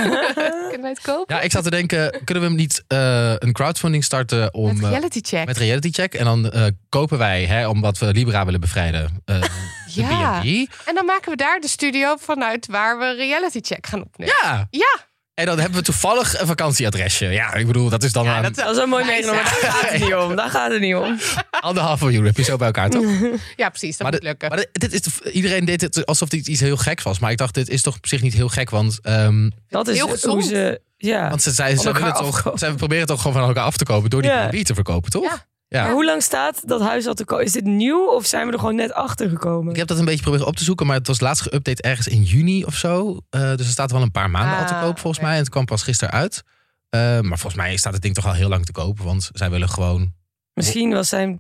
Kunnen 0.70 0.82
wij 0.82 0.89
het 0.89 1.01
kopen? 1.01 1.36
Ja, 1.36 1.42
ik 1.42 1.51
zat 1.51 1.63
te 1.63 1.70
denken, 1.70 2.22
kunnen 2.24 2.44
we 2.44 2.50
hem 2.50 2.58
niet 2.58 2.84
eh, 2.88 3.34
een 3.36 3.54
crowdfunding 3.54 4.04
starten 4.04 4.54
om... 4.54 4.82
Met 4.82 4.89
reality 4.89 5.20
check. 5.22 5.46
met 5.46 5.58
reality 5.58 5.92
check. 5.92 6.13
En 6.13 6.25
dan 6.25 6.51
eh, 6.51 6.66
kopen 6.89 7.18
wij, 7.18 7.46
hè, 7.46 7.68
omdat 7.68 7.98
we 7.98 8.06
Libera 8.06 8.46
willen 8.46 8.60
bevrijden, 8.60 8.86
eh, 8.94 9.41
Ja. 9.86 10.41
En 10.86 10.96
dan 10.96 11.06
maken 11.06 11.32
we 11.32 11.36
daar 11.38 11.60
de 11.60 11.67
studio 11.67 12.15
vanuit 12.20 12.67
waar 12.67 13.00
we 13.00 13.13
reality 13.15 13.60
check 13.62 13.88
gaan 13.88 14.03
opnemen. 14.03 14.34
Ja. 14.44 14.67
Ja. 14.70 15.06
En 15.34 15.46
dan 15.46 15.60
hebben 15.60 15.77
we 15.79 15.84
toevallig 15.86 16.39
een 16.39 16.48
vakantieadresje. 16.48 17.25
Ja, 17.25 17.53
ik 17.53 17.67
bedoel, 17.67 17.89
dat 17.89 18.03
is 18.03 18.12
dan 18.12 18.24
Ja, 18.25 18.36
aan 18.36 18.41
dat- 18.53 18.58
is 18.70 18.75
wel 18.75 18.88
mooi 18.88 19.06
meegenomen. 19.06 19.44
Daar 19.44 19.53
gaat 19.53 19.89
het 19.89 20.01
niet 20.01 20.15
om. 20.15 20.36
Daar 20.36 20.50
gaat 20.50 20.72
het 20.72 20.82
niet 20.82 20.96
om. 20.96 21.17
anderhalf 21.60 22.01
miljoen. 22.01 22.25
Heb 22.25 22.38
je 22.38 22.44
zo 22.44 22.56
bij 22.58 22.67
elkaar, 22.67 22.89
toch? 22.89 23.03
Ja, 23.56 23.70
precies. 23.70 23.98
Dat 23.98 24.00
Maar, 24.00 24.12
moet 24.12 24.22
de- 24.22 24.27
lukken. 24.27 24.50
maar 24.50 24.58
de- 24.58 24.70
dit 24.72 24.94
is, 24.94 25.32
iedereen 25.32 25.65
deed 25.65 25.82
het 25.82 26.06
alsof 26.06 26.29
dit 26.29 26.48
iets 26.48 26.60
heel 26.60 26.77
geks 26.77 27.03
was. 27.03 27.20
Maar 27.20 27.32
ik 27.32 27.38
dacht, 27.38 27.53
dit 27.53 27.70
is 27.70 27.82
toch 27.82 27.96
op 27.96 28.08
zich 28.08 28.22
niet 28.22 28.34
heel 28.34 28.50
gek. 28.50 28.70
Want, 28.70 29.00
ehm, 29.01 29.50
Dat 29.70 29.88
is 29.88 29.96
Heel 29.96 30.08
gezond. 30.08 30.46
ze... 30.46 30.82
Ja. 30.98 31.29
want 31.29 31.41
ze, 31.41 31.53
Van 31.53 31.77
ze, 31.77 31.91
willen 31.91 32.13
toch, 32.13 32.51
ze 32.56 32.74
proberen 32.77 33.06
toch 33.08 33.22
gewoon 33.22 33.38
van 33.38 33.48
elkaar 33.48 33.63
af 33.63 33.77
te 33.77 33.86
kopen 33.86 34.10
door 34.10 34.22
die 34.22 34.32
Ja. 34.32 34.50
Te 34.63 34.74
verkopen, 34.74 35.12
toch? 35.12 35.24
Ja. 35.24 35.46
Ja. 35.69 35.83
Maar 35.83 35.91
hoe 35.91 36.05
lang 36.05 36.21
staat 36.24 36.67
dat 36.67 36.81
huis 36.81 37.07
al 37.07 37.13
te 37.13 37.25
koop? 37.25 37.39
Is 37.39 37.51
dit 37.51 37.63
nieuw 37.65 38.05
of 38.05 38.25
zijn 38.25 38.47
we 38.47 38.53
er 38.53 38.59
gewoon 38.59 38.75
net 38.75 38.93
achter 38.93 39.29
gekomen? 39.29 39.71
Ik 39.71 39.77
heb 39.77 39.88
dat 39.88 40.00
een 40.00 40.05
beetje 40.05 40.21
proberen 40.21 40.47
op 40.47 40.55
te 40.55 40.63
zoeken, 40.63 40.86
maar 40.88 40.95
het 40.97 41.07
was 41.07 41.19
laatst 41.19 41.50
geüpdate 41.50 41.81
ergens 41.81 42.07
in 42.07 42.24
juni 42.24 42.65
of 42.65 42.75
zo. 42.75 43.17
Eh, 43.29 43.41
dus 43.41 43.65
er 43.65 43.71
staat 43.71 43.91
wel 43.91 44.01
een 44.01 44.12
paar 44.12 44.29
maanden 44.29 44.57
al 44.57 44.65
te 44.65 44.74
Ah, 44.74 44.81
koop 44.81 45.00
volgens 45.00 45.24
mij. 45.24 45.31
En 45.33 45.38
het 45.39 45.50
kwam 45.50 45.65
pas 45.65 45.83
gisteren 45.83 46.13
uit. 46.13 46.43
Eh, 46.89 47.00
maar 47.00 47.38
volgens 47.39 47.55
mij 47.55 47.77
staat 47.77 47.93
het 47.93 48.01
ding 48.01 48.13
toch 48.15 48.25
al 48.25 48.33
heel 48.33 48.50
lang 48.50 48.65
te 48.65 48.71
koop. 48.71 49.00
Want 49.00 49.29
zij 49.33 49.50
willen 49.50 49.69
gewoon... 49.69 50.13
Misschien 50.53 50.91
was 50.91 51.09
zijn 51.09 51.39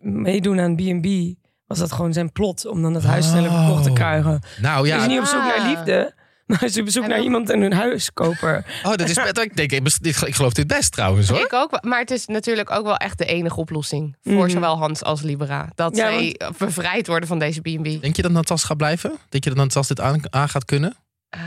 meedoen 0.00 0.60
aan 0.60 0.76
B&B... 0.76 1.06
was 1.66 1.78
dat 1.78 1.92
gewoon 1.92 2.12
zijn 2.12 2.32
plot 2.32 2.66
om 2.66 2.82
dan 2.82 2.94
het 2.94 3.04
huis 3.04 3.28
sneller 3.28 3.50
verkocht 3.50 3.82
te 3.82 3.88
Oh. 3.88 3.94
krijgen. 3.94 4.40
Nou 4.60 4.88
Hij 4.88 4.96
is 4.96 5.02
ja, 5.02 5.08
niet 5.08 5.18
op 5.20 5.26
zoek 5.26 5.42
naar 5.42 5.58
Ah. 5.58 5.68
liefde... 5.68 6.14
maar 6.58 6.60
hij 6.60 6.68
is 6.68 6.78
op 6.80 6.88
zoek 6.88 7.02
En 7.02 7.08
naar 7.08 7.20
iemand 7.22 7.50
en 7.50 7.60
een 7.60 7.72
huiskoper. 7.72 8.64
oh, 8.84 8.90
dat 8.94 9.00
is 9.08 9.16
ik 9.16 9.56
denk, 9.56 9.72
ik, 9.72 9.84
dit- 10.00 10.22
ik 10.26 10.34
geloof 10.34 10.52
dit 10.52 10.66
best 10.66 10.92
trouwens 10.92 11.28
hoor. 11.28 11.38
Ik 11.40 11.52
ook, 11.52 11.78
maar 11.84 11.98
het 11.98 12.10
is 12.10 12.26
natuurlijk 12.26 12.70
ook 12.70 12.84
wel 12.84 12.96
echt 12.96 13.18
de 13.18 13.24
enige 13.24 13.56
oplossing 13.56 14.16
voor 14.22 14.32
Mhm. 14.34 14.48
zowel 14.50 14.78
Hans 14.78 15.02
als 15.02 15.22
Libera. 15.22 15.68
Dat 15.74 15.96
Ja, 15.96 16.06
zij 16.10 16.40
bevrijd 16.58 17.06
worden 17.06 17.28
van 17.28 17.38
deze 17.38 17.60
B&B. 17.60 18.00
Denk 18.02 18.16
je 18.16 18.22
dat 18.22 18.30
Natas 18.32 18.64
gaat 18.64 18.76
blijven? 18.76 19.18
Denk 19.28 19.44
je 19.44 19.50
dat 19.50 19.58
Natas 19.58 19.88
dit 19.88 20.00
aan, 20.00 20.20
aan 20.30 20.48
gaat 20.48 20.64
kunnen? 20.64 20.96
Eh, 21.28 21.40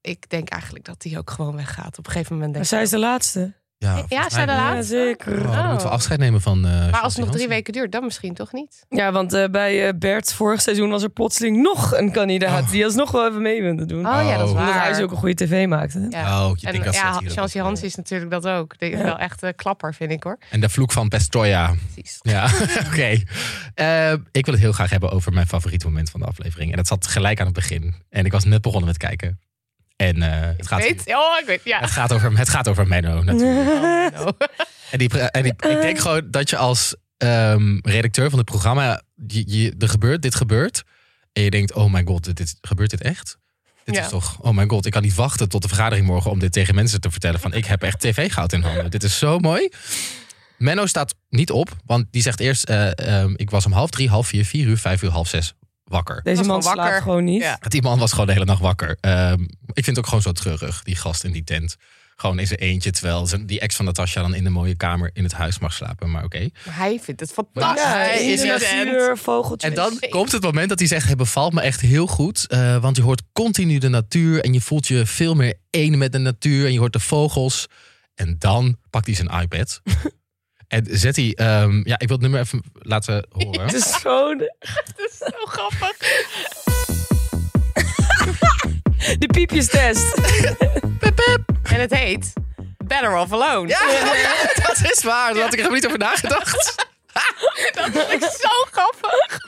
ik 0.00 0.30
denk 0.30 0.48
eigenlijk 0.48 0.84
dat 0.84 1.00
die 1.02 1.18
ook 1.18 1.30
gewoon 1.30 1.56
weggaat. 1.56 1.98
Op 1.98 2.06
een 2.06 2.12
gegeven 2.12 2.34
moment 2.34 2.52
Maar 2.52 2.60
denk 2.62 2.66
zij 2.66 2.78
ik 2.78 2.84
is 2.84 2.90
de 2.90 2.98
laatste. 2.98 3.52
Ja, 3.78 3.94
Ja, 3.96 4.04
volgens 4.06 4.34
zij 4.34 4.46
de 4.46 4.52
mij 4.52 4.60
wel. 4.62 4.72
laatste? 4.74 4.96
Ja, 4.96 5.04
zeker. 5.04 5.46
Oh, 5.46 5.56
dan 5.56 5.68
moeten 5.68 5.86
we 5.86 5.92
afscheid 5.92 6.20
nemen 6.20 6.40
van. 6.40 6.66
eh, 6.66 6.90
Maar 6.90 7.00
als 7.00 7.16
het 7.16 7.24
nog 7.24 7.34
drie 7.34 7.48
weken 7.48 7.72
duurt, 7.72 7.92
dan 7.92 8.04
misschien 8.04 8.34
toch 8.34 8.52
niet? 8.52 8.84
Ja, 8.88 9.12
want 9.12 9.32
eh, 9.32 9.44
bij 9.50 9.86
eh, 9.88 9.92
Bert 9.98 10.32
vorig 10.32 10.60
seizoen 10.62 10.90
was 10.90 11.02
er 11.02 11.08
plotseling 11.10 11.56
nog 11.62 11.96
een 11.96 12.12
kandidaat 12.12 12.62
Oh. 12.62 12.70
die 12.70 12.84
alsnog 12.84 13.10
wel 13.10 13.28
even 13.28 13.42
mee 13.42 13.62
wilde 13.62 13.84
doen. 13.84 14.06
Oh, 14.06 14.12
ja, 14.12 14.36
dat 14.36 14.46
is 14.46 14.52
Oh. 14.52 14.58
Omdat 14.58 14.74
waar. 14.74 14.90
hij 14.90 15.02
ook 15.02 15.10
een 15.10 15.16
goede 15.16 15.34
tv 15.44 15.66
maakte. 15.68 16.06
Ja. 16.10 16.46
Oh, 16.46 16.56
je 16.56 16.66
En 16.66 16.82
dat 16.82 16.94
ja, 16.94 17.12
dat 17.20 17.32
Chancy 17.32 17.58
Hans 17.58 17.82
is 17.82 17.94
natuurlijk 17.94 18.30
dat 18.30 18.46
ook. 18.48 18.78
Dit 18.78 18.92
is 18.92 18.98
Ja. 18.98 19.04
wel 19.04 19.18
echt 19.18 19.42
een 19.42 19.54
klapper, 19.54 19.94
vind 19.94 20.10
ik 20.10 20.22
hoor. 20.22 20.38
En 20.50 20.60
de 20.60 20.68
vloek 20.68 20.92
van 20.92 21.08
Pestroja. 21.08 21.74
Precies. 21.92 22.18
Ja, 22.22 22.44
oké. 22.88 23.22
Eh, 23.74 24.12
ik 24.32 24.44
wil 24.44 24.54
het 24.54 24.62
heel 24.62 24.72
graag 24.72 24.90
hebben 24.90 25.10
over 25.10 25.32
mijn 25.32 25.46
favoriete 25.46 25.86
moment 25.86 26.10
van 26.10 26.20
de 26.20 26.26
aflevering. 26.26 26.70
En 26.70 26.76
dat 26.76 26.86
zat 26.86 27.06
gelijk 27.06 27.40
aan 27.40 27.46
het 27.46 27.54
begin. 27.54 27.94
En 28.10 28.24
ik 28.24 28.32
was 28.32 28.44
net 28.44 28.60
begonnen 28.62 28.88
met 28.88 28.96
kijken. 28.98 29.40
En 29.96 30.22
eh, 30.22 30.40
het, 30.56 30.66
gaat, 30.66 30.80
Weet? 30.80 31.02
Oh, 31.06 31.38
ik 31.40 31.46
weet. 31.46 31.60
Ja. 31.64 31.80
het, 31.80 31.90
gaat 31.90 32.12
over, 32.12 32.38
het 32.38 32.48
gaat 32.48 32.68
over 32.68 32.86
Menno 32.86 33.22
natuurlijk. 33.22 34.16
Oh. 34.20 34.28
En, 34.90 34.98
die, 34.98 35.20
en 35.20 35.42
die, 35.42 35.52
ik 35.52 35.80
denk 35.80 35.98
gewoon 35.98 36.30
dat 36.30 36.50
je 36.50 36.56
als 36.56 36.94
ehm, 37.16 37.78
redacteur 37.82 38.28
van 38.30 38.38
het 38.38 38.48
programma... 38.48 39.02
Je, 39.26 39.42
je, 39.46 39.74
er 39.78 39.88
gebeurt, 39.88 40.22
dit 40.22 40.34
gebeurt. 40.34 40.82
En 41.32 41.42
je 41.42 41.50
denkt, 41.50 41.72
oh 41.72 41.90
mijn 41.90 42.06
god, 42.06 42.24
dit, 42.24 42.36
dit- 42.36 42.58
gebeurt 42.60 42.90
dit 42.90 43.00
echt? 43.02 43.38
Dit 43.84 43.94
Ja. 43.94 44.02
is 44.02 44.08
toch, 44.08 44.38
oh 44.40 44.54
mijn 44.54 44.70
god, 44.70 44.86
ik 44.86 44.92
kan 44.92 45.02
niet 45.02 45.14
wachten 45.14 45.48
tot 45.48 45.62
de 45.62 45.68
vergadering 45.68 46.06
morgen... 46.06 46.30
om 46.30 46.38
dit 46.38 46.52
tegen 46.52 46.74
mensen 46.74 47.00
te 47.00 47.10
vertellen 47.10 47.40
van 47.40 47.52
ik 47.52 47.64
heb 47.64 47.82
echt 47.82 48.00
tv-goud 48.00 48.52
in 48.52 48.60
handen. 48.62 48.90
dit 48.90 49.02
is 49.02 49.18
zo 49.18 49.38
mooi. 49.38 49.68
Menno 50.58 50.86
staat 50.86 51.14
niet 51.28 51.50
op, 51.50 51.76
want 51.86 52.06
die 52.10 52.22
zegt 52.22 52.40
eerst... 52.40 52.64
eh, 52.64 52.98
ehm, 53.20 53.32
ik 53.36 53.50
was 53.50 53.66
om 53.66 53.72
half 53.72 53.90
drie, 53.90 54.08
half 54.08 54.26
vier, 54.26 54.44
vier 54.44 54.66
uur, 54.66 54.78
vijf 54.78 55.02
uur, 55.02 55.10
half 55.10 55.28
zes 55.28 55.54
wakker. 55.88 56.20
Deze 56.22 56.36
man 56.36 56.44
gewoon 56.44 56.62
slaapt 56.62 56.78
wakker. 56.78 57.02
gewoon 57.02 57.24
niet. 57.24 57.42
Ja. 57.42 57.58
Die 57.68 57.82
man 57.82 57.98
was 57.98 58.10
gewoon 58.10 58.26
de 58.26 58.32
hele 58.32 58.44
nacht 58.44 58.60
wakker. 58.60 58.96
Ehm, 59.00 59.40
ik 59.72 59.84
vind 59.84 59.86
het 59.86 59.98
ook 59.98 60.06
gewoon 60.06 60.22
zo 60.22 60.32
treurig, 60.32 60.82
die 60.82 60.96
gast 60.96 61.24
in 61.24 61.32
die 61.32 61.44
tent. 61.44 61.76
Gewoon 62.18 62.38
in 62.38 62.46
zijn 62.46 62.58
eentje, 62.60 62.90
terwijl 62.90 63.26
zijn, 63.26 63.46
die 63.46 63.60
ex 63.60 63.76
van 63.76 63.84
Natasja 63.84 64.22
dan 64.22 64.34
in 64.34 64.44
de 64.44 64.50
mooie 64.50 64.74
kamer 64.74 65.10
in 65.12 65.22
het 65.22 65.32
huis 65.32 65.58
mag 65.58 65.72
slapen. 65.72 66.10
Maar 66.10 66.24
oké. 66.24 66.48
Hij 66.70 67.00
vindt 67.02 67.20
het 67.20 67.32
fantastisch. 67.32 67.84
hij 67.84 68.26
is 68.26 68.40
een 68.42 68.48
natuur, 68.48 69.16
vogeltjes. 69.18 69.70
En 69.70 69.76
dan 69.76 69.98
komt 70.08 70.32
het 70.32 70.42
moment 70.42 70.68
dat 70.68 70.78
hij 70.78 70.88
zegt: 70.88 71.08
Het 71.08 71.16
bevalt 71.16 71.52
me 71.52 71.60
echt 71.60 71.80
heel 71.80 72.06
goed. 72.06 72.46
eh, 72.46 72.76
want 72.76 72.96
je 72.96 73.02
hoort 73.02 73.22
continu 73.32 73.78
de 73.78 73.88
natuur. 73.88 74.44
En 74.44 74.52
je 74.52 74.60
voelt 74.60 74.86
je 74.86 75.06
veel 75.06 75.34
meer 75.34 75.54
één 75.70 75.98
met 75.98 76.12
de 76.12 76.18
natuur. 76.18 76.66
En 76.66 76.72
je 76.72 76.78
hoort 76.78 76.92
de 76.92 77.00
vogels. 77.00 77.66
En 78.14 78.36
dan 78.38 78.76
pakt 78.90 79.06
hij 79.06 79.14
zijn 79.14 79.40
iPad. 79.42 79.80
en 80.68 80.86
zet 80.90 81.16
hij. 81.16 81.32
ehm, 81.34 81.88
ja, 81.88 81.98
ik 81.98 82.08
wil 82.08 82.16
het 82.16 82.20
nummer 82.20 82.40
even 82.40 82.62
laten 82.72 83.26
horen. 83.30 83.60
Het 83.60 83.74
is 83.74 84.00
zo... 84.00 84.34
Dat 84.36 85.08
is 85.10 85.16
zo 85.18 85.44
grappig. 85.44 85.96
De 89.18 89.26
piepjestest. 89.26 90.14
En 91.62 91.80
het 91.80 91.94
heet 91.94 92.32
Better 92.84 93.16
Off 93.16 93.32
Alone. 93.32 93.68
Ja, 93.68 93.80
dat 94.66 94.92
is 94.92 95.02
waar. 95.02 95.34
Daar 95.34 95.42
had 95.42 95.52
ik 95.52 95.60
er 95.60 95.70
helemaal 95.70 95.72
niet 95.74 95.86
over 95.86 95.98
nagedacht. 95.98 96.74
Dat 97.74 97.90
vind 97.92 98.12
ik 98.22 98.30
zo 98.40 98.48
grappig. 98.70 99.38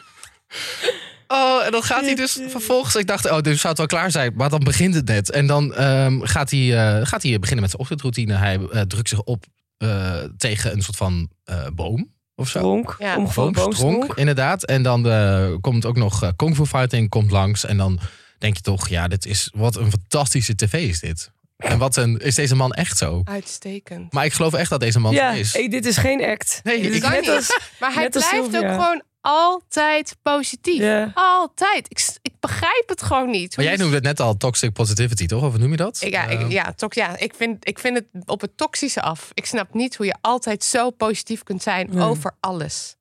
Oh, 1.28 1.64
en 1.64 1.72
dan 1.72 1.82
gaat 1.82 2.04
hij 2.04 2.14
dus 2.14 2.38
vervolgens. 2.48 2.94
Ik 2.94 3.06
dacht, 3.06 3.30
oh, 3.30 3.40
dus 3.40 3.60
zou 3.60 3.68
het 3.68 3.78
wel 3.78 3.86
klaar 3.86 4.10
zijn. 4.10 4.32
Maar 4.36 4.50
dan 4.50 4.64
begint 4.64 4.94
het 4.94 5.06
net. 5.06 5.30
En 5.30 5.46
dan 5.46 5.74
ehm, 5.74 6.20
gaat, 6.20 6.50
hij, 6.50 6.76
eh, 6.76 7.06
gaat 7.06 7.22
hij 7.22 7.38
beginnen 7.38 7.60
met 7.60 7.70
zijn 7.70 7.82
ochtendroutine. 7.82 8.34
Hij 8.34 8.58
eh, 8.72 8.80
drukt 8.80 9.08
zich 9.08 9.22
op 9.22 9.44
eh, 9.78 10.14
tegen 10.36 10.72
een 10.72 10.82
soort 10.82 10.96
van 10.96 11.30
eh, 11.44 11.66
boom 11.74 12.12
of 12.34 12.48
zo. 12.48 12.58
Stronk. 12.58 12.96
Ja. 12.98 14.14
Inderdaad. 14.14 14.64
En 14.64 14.82
dan 14.82 15.08
eh, 15.08 15.54
komt 15.60 15.86
ook 15.86 15.96
nog 15.96 16.22
eh, 16.22 16.28
Kung 16.36 16.56
Fu 16.56 16.64
Fighting 16.66 17.08
komt 17.08 17.30
langs. 17.30 17.64
En 17.64 17.76
dan 17.76 17.98
denk 18.38 18.56
je 18.56 18.62
toch, 18.62 18.88
ja, 18.88 19.08
dit 19.08 19.26
is, 19.26 19.50
wat 19.54 19.76
een 19.76 19.90
fantastische 19.90 20.54
tv 20.54 20.72
is 20.88 21.00
dit. 21.00 21.30
En 21.56 21.78
wat 21.78 21.96
een, 21.96 22.18
is 22.18 22.34
deze 22.34 22.54
man 22.54 22.72
echt 22.72 22.98
zo? 22.98 23.20
Uitstekend. 23.24 24.12
Maar 24.12 24.24
ik 24.24 24.32
geloof 24.32 24.52
echt 24.54 24.70
dat 24.70 24.80
deze 24.80 25.00
man 25.00 25.12
Ja, 25.12 25.30
is. 25.30 25.52
hey, 25.52 25.68
dit 25.68 25.86
is 25.86 25.96
geen 25.96 26.24
act. 26.24 26.60
Nee, 26.62 26.82
Dit 26.82 26.94
ik 26.94 27.02
net 27.02 27.20
niet. 27.20 27.30
als... 27.30 27.58
Maar 27.80 27.92
hij 27.94 28.08
blijft 28.08 28.28
Sylvia. 28.28 28.58
ook 28.58 28.72
gewoon 28.74 29.02
altijd 29.20 30.16
positief. 30.22 30.80
Ja. 30.80 31.10
Altijd. 31.14 31.86
Ik 31.90 32.27
begrijp 32.48 32.84
het 32.88 33.02
gewoon 33.02 33.30
niet. 33.30 33.56
Maar 33.56 33.64
jij 33.64 33.76
noemde 33.76 33.94
het 33.94 34.04
net 34.04 34.20
al 34.20 34.36
toxic 34.36 34.72
positivity, 34.72 35.26
toch? 35.26 35.42
Of 35.42 35.58
noem 35.58 35.70
je 35.70 35.76
dat? 35.76 36.02
Ik, 36.02 36.12
ja, 36.12 36.26
ik, 36.26 36.40
Eh, 36.40 36.50
ja, 36.50 36.72
toch, 36.72 36.94
ja 36.94 37.16
ik, 37.18 37.34
vind, 37.36 37.68
ik 37.68 37.78
vind 37.78 37.96
het 37.96 38.28
op 38.28 38.40
het 38.40 38.56
toxische 38.56 39.02
af. 39.02 39.30
Ik 39.34 39.46
snap 39.46 39.74
niet 39.74 39.96
hoe 39.96 40.06
je 40.06 40.14
altijd 40.20 40.64
zo 40.64 40.90
positief 40.90 41.42
kunt 41.42 41.62
zijn 41.62 41.88
Nee. 41.90 42.04
over 42.04 42.36
alles. 42.40 42.96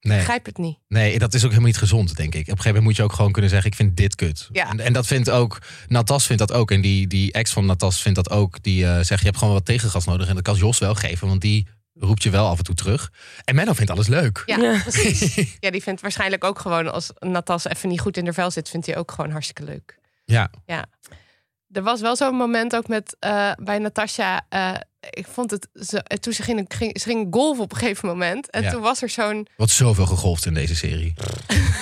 Ik 0.00 0.08
nee. 0.08 0.18
begrijp 0.18 0.46
het 0.46 0.58
niet. 0.58 0.78
Nee, 0.88 1.18
dat 1.18 1.34
is 1.34 1.40
ook 1.42 1.48
helemaal 1.48 1.70
niet 1.70 1.78
gezond, 1.78 2.16
denk 2.16 2.34
ik. 2.34 2.40
Op 2.40 2.48
een 2.48 2.56
gegeven 2.56 2.66
moment 2.68 2.84
moet 2.84 2.96
je 2.96 3.02
ook 3.02 3.12
gewoon 3.12 3.32
kunnen 3.32 3.50
zeggen: 3.50 3.70
ik 3.70 3.76
vind 3.76 3.96
dit 3.96 4.14
kut. 4.14 4.48
Ja. 4.52 4.70
En, 4.70 4.80
en 4.80 4.92
dat 4.92 5.06
vindt 5.06 5.30
ook 5.30 5.58
Natas 5.88 6.26
vindt 6.26 6.46
dat 6.46 6.56
ook. 6.58 6.70
En 6.70 6.80
die, 6.80 7.06
die 7.06 7.32
ex 7.32 7.52
van 7.52 7.66
Natas 7.66 8.02
vindt 8.02 8.16
dat 8.24 8.30
ook. 8.30 8.62
Die 8.62 8.86
eh, 8.86 8.94
zegt: 8.94 9.20
je 9.20 9.26
hebt 9.26 9.38
gewoon 9.38 9.54
wat 9.54 9.64
tegengas 9.64 10.04
nodig. 10.04 10.28
En 10.28 10.34
dat 10.34 10.42
kan 10.44 10.56
Jos 10.56 10.78
wel 10.78 10.94
geven, 10.94 11.28
want 11.28 11.40
die 11.40 11.66
roept 12.00 12.22
je 12.22 12.30
wel 12.30 12.46
af 12.46 12.58
en 12.58 12.64
toe 12.64 12.74
terug. 12.74 13.12
En 13.44 13.54
Menno 13.54 13.72
vindt 13.72 13.90
alles 13.92 14.06
leuk. 14.08 14.42
Ja, 14.46 14.56
Ja. 14.56 14.80
precies. 14.82 15.34
Ja, 15.60 15.70
die 15.70 15.82
vindt 15.82 16.00
waarschijnlijk 16.00 16.44
ook 16.44 16.58
gewoon... 16.58 16.92
als 16.92 17.10
Natas 17.18 17.64
even 17.64 17.88
niet 17.88 18.00
goed 18.00 18.16
in 18.16 18.24
de 18.24 18.32
vel 18.32 18.50
zit... 18.50 18.68
vindt 18.68 18.86
hij 18.86 18.96
ook 18.96 19.10
gewoon 19.10 19.30
hartstikke 19.30 19.64
leuk. 19.64 19.98
Ja. 20.24 20.50
Er 21.72 21.82
was 21.82 22.00
wel 22.00 22.16
zo'n 22.16 22.34
moment 22.34 22.76
ook 22.76 22.88
met 22.88 23.16
eh, 23.18 23.52
bij 23.62 23.78
Natasja. 23.78 24.46
eh, 24.48 24.74
ik 25.10 25.26
vond 25.26 25.50
het 25.50 25.68
zo, 25.74 25.96
eh, 25.96 26.16
toen 26.18 26.32
ze 26.32 26.42
ging, 26.42 26.64
ging, 26.68 27.00
ze 27.00 27.08
ging 27.08 27.26
golven 27.30 27.62
op 27.62 27.72
een 27.72 27.78
gegeven 27.78 28.08
moment. 28.08 28.50
En 28.50 28.62
Ja. 28.62 28.70
toen 28.70 28.80
was 28.82 29.02
er 29.02 29.08
zo'n. 29.08 29.46
Wat 29.56 29.70
zoveel 29.70 30.06
gegolfd 30.06 30.46
in 30.46 30.54
deze 30.54 30.74
serie. 30.76 31.14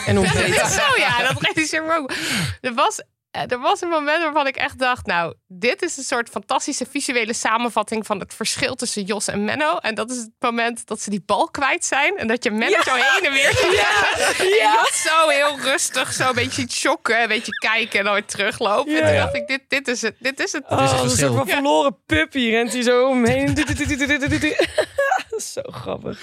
En 0.07 0.19
ontbeten. 0.19 0.71
Zo 0.81 0.83
ja, 0.97 1.29
dat 1.33 1.43
realiseer 1.43 1.83
me 1.85 1.95
ook. 1.97 2.13
Er 2.61 2.75
was, 2.75 3.03
er 3.47 3.59
was 3.59 3.81
een 3.81 3.89
moment 3.89 4.23
waarvan 4.23 4.47
ik 4.47 4.57
echt 4.57 4.79
dacht: 4.79 5.07
Nou, 5.07 5.35
dit 5.47 5.83
is 5.83 5.97
een 5.97 6.03
soort 6.05 6.29
fantastische 6.29 6.87
visuele 6.91 7.33
samenvatting 7.35 8.07
van 8.07 8.21
het 8.21 8.35
verschil 8.35 8.75
tussen 8.75 9.03
Jos 9.03 9.29
en 9.29 9.45
Menno. 9.45 9.77
En 9.77 9.95
dat 9.95 10.11
is 10.11 10.17
het 10.17 10.31
moment 10.39 10.87
dat 10.87 11.01
ze 11.01 11.11
die 11.11 11.23
bal 11.27 11.49
kwijt 11.51 11.85
zijn. 11.85 12.17
En 12.17 12.27
dat 12.27 12.45
je 12.45 12.51
Menno 12.51 12.83
zo 12.83 12.95
heen 12.95 13.25
en 13.25 13.33
weer 13.33 13.51
ziet. 13.53 13.73
Ja. 13.73 14.35
En 14.39 14.47
Jos 14.81 15.03
zo 15.03 15.29
heel 15.29 15.59
rustig, 15.61 16.13
zo 16.13 16.29
een 16.29 16.35
beetje 16.35 16.71
shocken, 16.71 17.23
een 17.23 17.29
beetje 17.29 17.53
kijken 17.53 17.99
en 17.99 18.05
dan 18.05 18.15
weer 18.15 18.25
teruglopen. 18.27 18.93
En 18.93 18.99
Ja. 18.99 19.05
toen 19.07 19.15
Ja. 19.15 19.23
dacht 19.23 19.35
ik: 19.35 19.47
dit, 19.47 19.61
dit 19.69 19.89
is 19.89 20.03
het. 20.03 20.15
Dit 20.19 20.41
is 20.41 20.53
het. 20.53 20.65
is 20.69 20.71
het 20.71 20.79
Oh, 20.81 20.93
een 20.93 20.99
verschil. 20.99 21.27
soort 21.29 21.37
van 21.39 21.49
verloren 21.49 21.97
puppy 22.07 22.51
rent 22.51 22.73
hij 22.73 22.83
zo 22.83 23.09
omheen. 23.09 23.55
Dat 23.55 25.39
is 25.39 25.53
zo 25.53 25.63
grappig. 25.65 26.19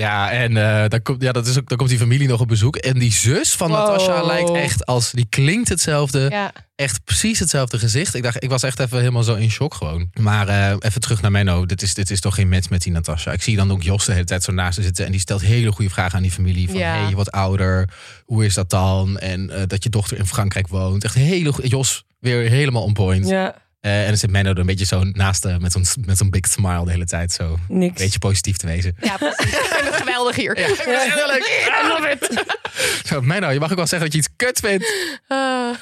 Ja, 0.00 0.30
en 0.30 0.56
eh, 0.56 0.88
dan, 0.88 1.02
komt, 1.02 1.22
ja, 1.22 1.32
dat 1.32 1.46
is 1.46 1.58
ook, 1.58 1.68
dan 1.68 1.76
komt 1.78 1.90
die 1.90 1.98
familie 1.98 2.28
nog 2.28 2.40
op 2.40 2.48
bezoek. 2.48 2.76
En 2.76 2.98
die 2.98 3.12
zus 3.12 3.54
van 3.54 3.68
Wow. 3.70 3.78
Natasha 3.78 4.22
lijkt 4.22 4.50
echt 4.50 4.86
als. 4.86 5.10
Die 5.10 5.26
klinkt 5.28 5.68
hetzelfde. 5.68 6.26
Ja. 6.30 6.52
Echt 6.74 7.04
precies 7.04 7.38
hetzelfde 7.38 7.78
gezicht. 7.78 8.14
Ik 8.14 8.22
dacht, 8.22 8.42
ik 8.42 8.48
was 8.50 8.62
echt 8.62 8.80
even 8.80 8.98
helemaal 8.98 9.22
zo 9.22 9.34
in 9.34 9.50
shock 9.50 9.74
gewoon. 9.74 10.10
Maar 10.20 10.48
eh, 10.48 10.76
even 10.78 11.00
terug 11.00 11.22
naar 11.22 11.30
Menno. 11.30 11.66
Dit 11.66 11.82
is, 11.82 11.94
dit 11.94 12.10
is 12.10 12.20
toch 12.20 12.34
geen 12.34 12.48
match 12.48 12.70
met 12.70 12.82
die 12.82 12.92
Natasha. 12.92 13.32
Ik 13.32 13.42
zie 13.42 13.56
dan 13.56 13.70
ook 13.72 13.82
Jos 13.82 14.04
de 14.04 14.12
hele 14.12 14.24
tijd 14.24 14.42
zo 14.42 14.52
naast 14.52 14.74
ze 14.74 14.82
zitten. 14.82 15.04
En 15.04 15.10
die 15.10 15.20
stelt 15.20 15.40
hele 15.40 15.72
goede 15.72 15.90
vragen 15.90 16.16
aan 16.16 16.22
die 16.22 16.30
familie. 16.32 16.66
Van, 16.68 16.78
Ja. 16.78 16.92
hey, 16.98 17.08
je 17.08 17.14
wordt 17.14 17.30
ouder. 17.32 17.88
Hoe 18.24 18.44
is 18.44 18.54
dat 18.54 18.70
dan? 18.70 19.18
En 19.18 19.50
eh, 19.50 19.62
dat 19.66 19.82
je 19.82 19.90
dochter 19.90 20.18
in 20.18 20.26
Frankrijk 20.26 20.68
woont. 20.68 21.04
Echt 21.04 21.14
hele 21.14 21.52
Jos 21.62 22.04
weer 22.20 22.50
helemaal 22.50 22.82
on 22.82 22.92
point. 22.92 23.28
Ja, 23.28 23.54
Eh, 23.86 24.00
en 24.00 24.06
dan 24.06 24.16
zit 24.16 24.30
Menno 24.30 24.50
er 24.50 24.58
een 24.58 24.66
beetje 24.66 24.84
zo 24.84 25.04
naast 25.04 25.44
eh, 25.44 25.56
met 25.56 25.72
zo'n 25.72 25.84
met 26.06 26.18
zo'n 26.18 26.30
big 26.30 26.46
smile 26.46 26.84
de 26.84 26.90
hele 26.90 27.04
tijd. 27.04 27.32
Zo 27.32 27.52
een 27.68 27.78
niks. 27.78 28.02
beetje 28.02 28.18
positief 28.18 28.56
te 28.56 28.66
wezen. 28.66 28.96
Ja, 29.00 29.16
precies. 29.16 29.52
Ik 29.52 29.58
vind 29.58 29.86
het 29.86 29.96
geweldig 29.96 30.36
hier. 30.36 30.58
Ja. 30.58 30.68
I 30.68 31.88
love 31.88 32.08
it. 32.10 32.44
Zo, 33.08 33.20
Menno, 33.20 33.50
je 33.50 33.58
mag 33.60 33.70
ook 33.70 33.76
wel 33.76 33.86
zeggen 33.86 34.10
dat 34.10 34.12
je 34.12 34.18
iets 34.18 34.36
kut 34.36 34.60
vindt. 34.60 35.10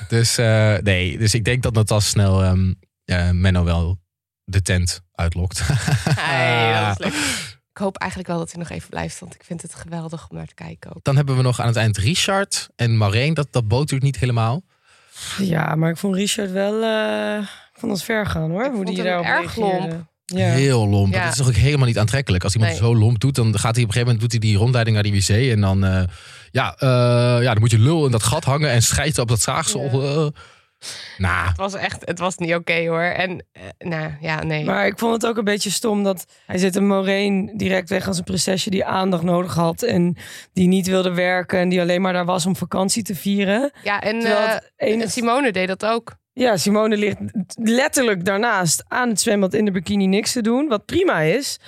Dus 0.08 0.38
eh, 0.38 0.76
nee, 0.76 1.18
dus 1.18 1.34
ik 1.34 1.44
denk 1.44 1.62
dat 1.62 1.74
Natas 1.74 2.08
snel 2.08 2.42
ehm, 3.04 3.40
Menno 3.40 3.64
wel 3.64 3.98
de 4.44 4.62
tent 4.62 5.00
uitlokt. 5.12 5.60
Hey, 6.14 6.86
dat 6.86 7.00
is 7.00 7.04
leuk. 7.06 7.14
Ik 7.70 7.76
hoop 7.80 7.96
eigenlijk 7.96 8.30
wel 8.30 8.38
dat 8.38 8.50
hij 8.52 8.60
nog 8.60 8.70
even 8.70 8.88
blijft, 8.88 9.18
want 9.18 9.34
ik 9.34 9.44
vind 9.44 9.62
het 9.62 9.74
geweldig 9.74 10.28
om 10.28 10.36
naar 10.36 10.46
te 10.46 10.54
kijken 10.54 10.96
ook. 10.96 11.04
Dan 11.04 11.16
hebben 11.16 11.36
we 11.36 11.42
nog 11.42 11.60
aan 11.60 11.66
het 11.66 11.76
eind 11.76 11.96
Richard 11.96 12.68
en 12.76 12.96
Maureen. 12.96 13.34
Dat, 13.34 13.48
dat 13.50 13.68
botert 13.68 14.02
niet 14.02 14.18
helemaal. 14.18 14.62
Ja, 15.38 15.74
maar 15.74 15.90
ik 15.90 15.96
vond 15.96 16.14
Richard 16.14 16.50
wel 16.50 16.82
van 17.78 17.90
ons 17.90 18.04
ver 18.04 18.26
gaan 18.26 18.50
hoor. 18.50 18.60
Ik 18.64 18.66
Hoe 18.68 18.76
vond 18.84 18.94
die 18.94 19.04
daarop 19.04 19.24
erg 19.26 19.54
reageerde. 19.56 19.88
lomp. 19.88 20.12
Ja. 20.26 20.46
Heel 20.48 20.88
lomp. 20.88 21.14
Ja. 21.14 21.22
Dat 21.22 21.30
is 21.32 21.38
toch 21.38 21.48
ook 21.48 21.54
helemaal 21.54 21.86
niet 21.86 21.98
aantrekkelijk. 21.98 22.44
Als 22.44 22.54
iemand 22.54 22.72
Nee. 22.72 22.80
zo 22.82 22.96
lomp 22.96 23.18
doet, 23.20 23.34
dan 23.34 23.58
gaat 23.58 23.74
hij 23.74 23.84
op 23.84 23.88
een 23.88 23.94
gegeven 23.94 24.00
moment 24.04 24.20
doet 24.20 24.30
hij 24.30 24.40
die 24.40 24.56
rondleiding 24.58 24.96
naar 24.96 25.04
die 25.04 25.12
wc. 25.12 25.52
En 25.52 25.60
dan, 25.60 25.84
eh, 25.84 26.02
ja, 26.50 26.74
eh, 26.78 26.88
ja, 27.42 27.50
dan 27.52 27.60
moet 27.60 27.70
je 27.70 27.78
lul 27.78 28.04
in 28.04 28.10
dat 28.10 28.22
gat 28.22 28.44
hangen 28.44 28.70
en 28.70 28.82
schijten 28.82 29.22
op 29.22 29.28
dat 29.28 29.40
zaagsel. 29.40 29.84
eh. 29.84 30.26
Nou, 31.18 31.48
Het 31.48 31.56
was 31.56 31.74
echt, 31.74 32.02
het 32.04 32.18
was 32.18 32.36
niet 32.36 32.54
oké 32.54 32.86
hoor. 32.86 33.00
En, 33.02 33.46
nou 33.78 34.10
ja, 34.20 34.42
nee. 34.42 34.64
Maar 34.64 34.86
ik 34.86 34.98
vond 34.98 35.12
het 35.12 35.26
ook 35.26 35.36
een 35.36 35.44
beetje 35.44 35.70
stom 35.70 36.02
dat 36.02 36.24
hij 36.46 36.58
zet 36.58 36.76
een 36.76 36.86
Maureen 36.86 37.52
direct 37.56 37.88
weg 37.88 38.06
als 38.06 38.18
een 38.18 38.24
prinsesje 38.24 38.70
die 38.70 38.84
aandacht 38.84 39.22
nodig 39.22 39.54
had. 39.54 39.82
En 39.82 40.16
die 40.52 40.68
niet 40.68 40.86
wilde 40.86 41.12
werken 41.14 41.58
en 41.58 41.68
die 41.68 41.80
alleen 41.80 42.00
maar 42.00 42.12
daar 42.12 42.24
was 42.24 42.46
om 42.46 42.56
vakantie 42.56 43.02
te 43.02 43.14
vieren. 43.14 43.72
ja, 43.82 44.00
en, 44.00 44.20
eh, 44.24 44.52
het 44.52 44.72
en 44.76 45.10
Simone 45.10 45.52
deed 45.52 45.68
dat 45.68 45.84
ook. 45.86 46.14
Ja, 46.34 46.56
Simone 46.56 46.96
ligt 46.96 47.16
letterlijk 47.54 48.24
daarnaast 48.24 48.84
aan 48.88 49.08
het 49.08 49.20
zwembad 49.20 49.54
in 49.54 49.64
de 49.64 49.70
bikini 49.70 50.06
niks 50.06 50.32
te 50.32 50.42
doen. 50.42 50.68
Wat 50.68 50.84
prima 50.84 51.20
is. 51.20 51.58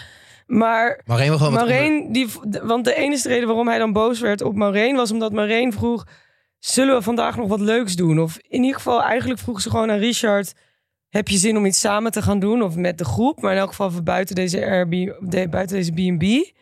Maar 0.46 1.00
Maureen 1.04 1.28
wil 1.28 1.38
gewoon 1.38 1.52
onder- 1.52 1.68
Maureen, 1.68 2.12
die, 2.12 2.28
want 2.62 2.84
de 2.84 2.94
enige 2.94 3.28
reden 3.28 3.46
waarom 3.46 3.68
hij 3.68 3.78
dan 3.78 3.92
boos 3.92 4.20
werd 4.20 4.42
op 4.42 4.54
Maureen 4.54 4.96
was 4.96 5.10
omdat 5.10 5.32
Maureen 5.32 5.72
vroeg: 5.72 6.06
zullen 6.58 6.94
we 6.96 7.02
vandaag 7.02 7.36
nog 7.36 7.48
wat 7.48 7.60
leuks 7.60 7.94
doen? 7.96 8.20
Of 8.20 8.38
in 8.48 8.60
ieder 8.60 8.76
geval, 8.76 9.02
eigenlijk 9.02 9.40
vroeg 9.40 9.60
ze 9.60 9.70
gewoon 9.70 9.90
aan 9.90 9.98
Richard: 9.98 10.52
heb 11.08 11.28
je 11.28 11.36
zin 11.36 11.56
om 11.56 11.66
iets 11.66 11.80
samen 11.80 12.12
te 12.12 12.22
gaan 12.22 12.38
doen 12.38 12.62
of 12.62 12.76
met 12.76 12.98
de 12.98 13.04
groep, 13.04 13.40
maar 13.40 13.52
in 13.52 13.58
elk 13.58 13.68
geval 13.68 14.02
buiten 14.02 14.34
deze 14.34 14.64
Airbnb, 14.66 15.50
buiten 15.50 15.76
deze 15.76 15.92
B&B. 15.92 16.54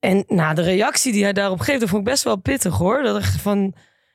En 0.00 0.24
nou, 0.26 0.54
de 0.54 0.62
reactie 0.62 1.12
die 1.12 1.22
hij 1.22 1.32
daarop 1.32 1.60
geeft, 1.60 1.80
dat 1.80 1.88
vond 1.88 2.02
ik 2.02 2.08
best 2.08 2.24
wel 2.24 2.36
pittig 2.36 2.76
hoor. 2.76 3.02
Dat 3.02 3.16
ik 3.18 3.24
van, 3.24 3.74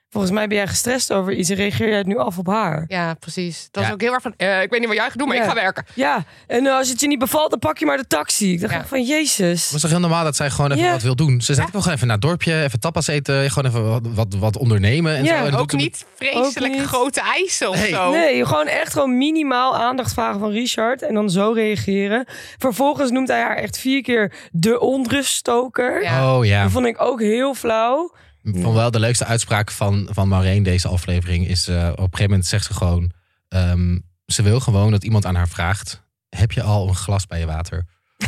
volgens 0.09 0.33
mij 0.33 0.47
ben 0.47 0.57
jij 0.57 0.67
gestrest 0.67 1.13
over 1.13 1.33
iets 1.33 1.49
en 1.49 1.55
reageer 1.55 1.87
jij 1.87 1.97
het 1.97 2.07
nu 2.07 2.17
af 2.17 2.37
op 2.37 2.47
haar. 2.47 2.85
Ja, 2.87 3.13
precies. 3.13 3.67
Dat 3.71 3.81
is 3.83 3.87
Ja. 3.89 3.93
ook 3.95 4.01
heel 4.01 4.13
erg 4.13 4.21
van, 4.21 4.33
eh, 4.37 4.61
ik 4.61 4.69
weet 4.69 4.79
niet 4.79 4.87
wat 4.87 4.97
jij 4.97 5.07
gaat 5.09 5.17
doen, 5.17 5.27
maar 5.27 5.35
Ja. 5.37 5.43
ik 5.43 5.49
ga 5.49 5.55
werken. 5.55 5.85
Ja, 5.93 6.23
en 6.47 6.65
eh, 6.65 6.75
als 6.77 6.89
het 6.89 6.99
je 6.99 7.07
niet 7.07 7.19
bevalt, 7.19 7.49
dan 7.49 7.59
pak 7.59 7.77
je 7.77 7.85
maar 7.85 7.97
de 7.97 8.07
taxi. 8.07 8.51
Ik 8.53 8.59
dacht 8.61 8.73
Ja. 8.73 8.79
echt 8.79 8.87
van, 8.89 9.03
jezus. 9.03 9.63
Het 9.63 9.71
was 9.71 9.81
toch 9.81 9.89
heel 9.89 9.99
normaal 9.99 10.23
dat 10.23 10.35
zij 10.35 10.49
gewoon 10.49 10.71
even 10.71 10.83
Ja. 10.83 10.91
wat 10.91 11.01
wil 11.01 11.15
doen. 11.15 11.41
Ze 11.41 11.53
zei 11.53 11.65
ik 11.65 11.71
wil 11.71 11.81
gewoon 11.81 11.95
even 11.95 12.07
naar 12.07 12.15
het 12.17 12.25
dorpje, 12.25 12.63
even 12.63 12.79
tapas 12.79 13.07
eten, 13.07 13.51
gewoon 13.51 13.69
even 13.71 13.89
wat, 13.89 14.01
wat, 14.13 14.35
wat 14.39 14.57
ondernemen. 14.57 15.15
En 15.15 15.23
Ja, 15.23 15.39
zo. 15.39 15.45
En 15.45 15.55
Ook 15.55 15.69
ze- 15.71 15.75
niet 15.75 16.05
vreselijk 16.15 16.73
Ook 16.73 16.79
niet. 16.79 16.87
grote 16.87 17.21
eisen 17.21 17.69
of 17.69 17.75
Nee. 17.75 17.89
zo. 17.89 18.11
Nee, 18.11 18.45
gewoon 18.45 18.67
echt 18.67 18.93
gewoon 18.93 19.17
minimaal 19.17 19.75
aandacht 19.77 20.13
vragen 20.13 20.39
van 20.39 20.51
Richard 20.51 21.01
en 21.01 21.13
dan 21.13 21.29
zo 21.29 21.51
reageren. 21.51 22.25
Vervolgens 22.57 23.11
noemt 23.11 23.27
hij 23.27 23.41
haar 23.41 23.55
echt 23.55 23.77
vier 23.77 24.01
keer 24.01 24.33
de 24.51 24.79
onruststoker. 24.79 26.03
Ja. 26.03 26.37
Oh 26.37 26.45
ja. 26.45 26.63
Dat 26.63 26.71
vond 26.71 26.85
ik 26.85 27.01
ook 27.01 27.21
heel 27.21 27.53
flauw. 27.53 28.13
Vond 28.53 28.75
wel 28.75 28.91
de 28.91 28.99
leukste 28.99 29.25
uitspraak 29.25 29.71
van, 29.71 30.07
van 30.11 30.27
Maureen 30.27 30.63
deze 30.63 30.87
aflevering 30.87 31.47
is 31.47 31.67
eh, 31.67 31.75
op 31.75 31.97
een 31.97 32.03
gegeven 32.03 32.29
moment 32.29 32.45
zegt 32.45 32.65
ze 32.65 32.73
gewoon, 32.73 33.11
ehm, 33.47 33.97
ze 34.25 34.41
wil 34.41 34.59
gewoon 34.59 34.91
dat 34.91 35.03
iemand 35.03 35.25
aan 35.25 35.35
haar 35.35 35.47
vraagt, 35.47 36.03
heb 36.29 36.51
je 36.51 36.61
al 36.61 36.87
een 36.87 36.95
glas 36.95 37.25
bij 37.25 37.39
je 37.39 37.45
water? 37.45 37.85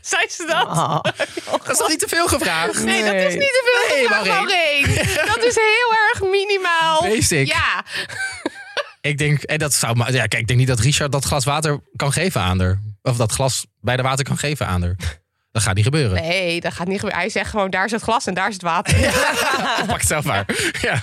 Zei 0.00 0.26
ze 0.28 0.44
dat? 0.46 0.66
Ah. 0.66 1.02
Dat 1.02 1.70
is 1.70 1.76
toch 1.76 1.88
niet 1.88 1.98
te 1.98 2.08
veel 2.08 2.28
gevraagd? 2.28 2.84
Nee, 2.84 3.04
dat 3.04 3.14
is 3.14 3.34
niet 3.34 3.40
te 3.42 3.86
veel 3.86 3.96
Nee, 3.96 4.06
gevraagd, 4.06 4.26
Maureen. 4.26 4.82
Maureen. 4.82 5.26
Dat 5.34 5.44
is 5.44 5.54
heel 5.54 5.92
erg 6.10 6.30
minimaal. 6.30 7.02
Basic. 7.02 7.46
Ja, 7.46 7.84
Ik 9.10 9.18
denk, 9.18 9.42
en 9.42 9.58
dat 9.58 9.74
zou, 9.74 9.96
maar 9.96 10.12
ja, 10.12 10.26
kijk, 10.26 10.42
ik 10.42 10.46
denk 10.46 10.58
niet 10.58 10.68
dat 10.68 10.80
Richard 10.80 11.12
dat 11.12 11.24
glas 11.24 11.44
water 11.44 11.80
kan 11.96 12.12
geven 12.12 12.40
aan 12.40 12.60
haar. 12.60 12.78
Of 13.02 13.16
dat 13.16 13.32
glas 13.32 13.66
bij 13.80 13.96
de 13.96 14.02
water 14.02 14.24
kan 14.24 14.38
geven 14.38 14.66
aan 14.66 14.82
haar. 14.82 14.96
Dat 15.52 15.62
gaat 15.62 15.74
niet 15.74 15.84
gebeuren. 15.84 16.22
nee, 16.22 16.60
dat 16.60 16.72
gaat 16.72 16.86
niet 16.86 16.96
gebeuren. 16.96 17.20
Hij 17.20 17.28
zegt 17.30 17.50
gewoon, 17.50 17.70
daar 17.70 17.84
is 17.84 17.90
het 17.90 18.02
glas 18.02 18.26
en 18.26 18.34
daar 18.34 18.48
is 18.48 18.52
het 18.54 18.62
water. 18.62 18.94
Pak 19.86 19.98
het 19.98 20.06
zelf 20.06 20.24
maar. 20.24 20.44
Ja. 20.80 21.02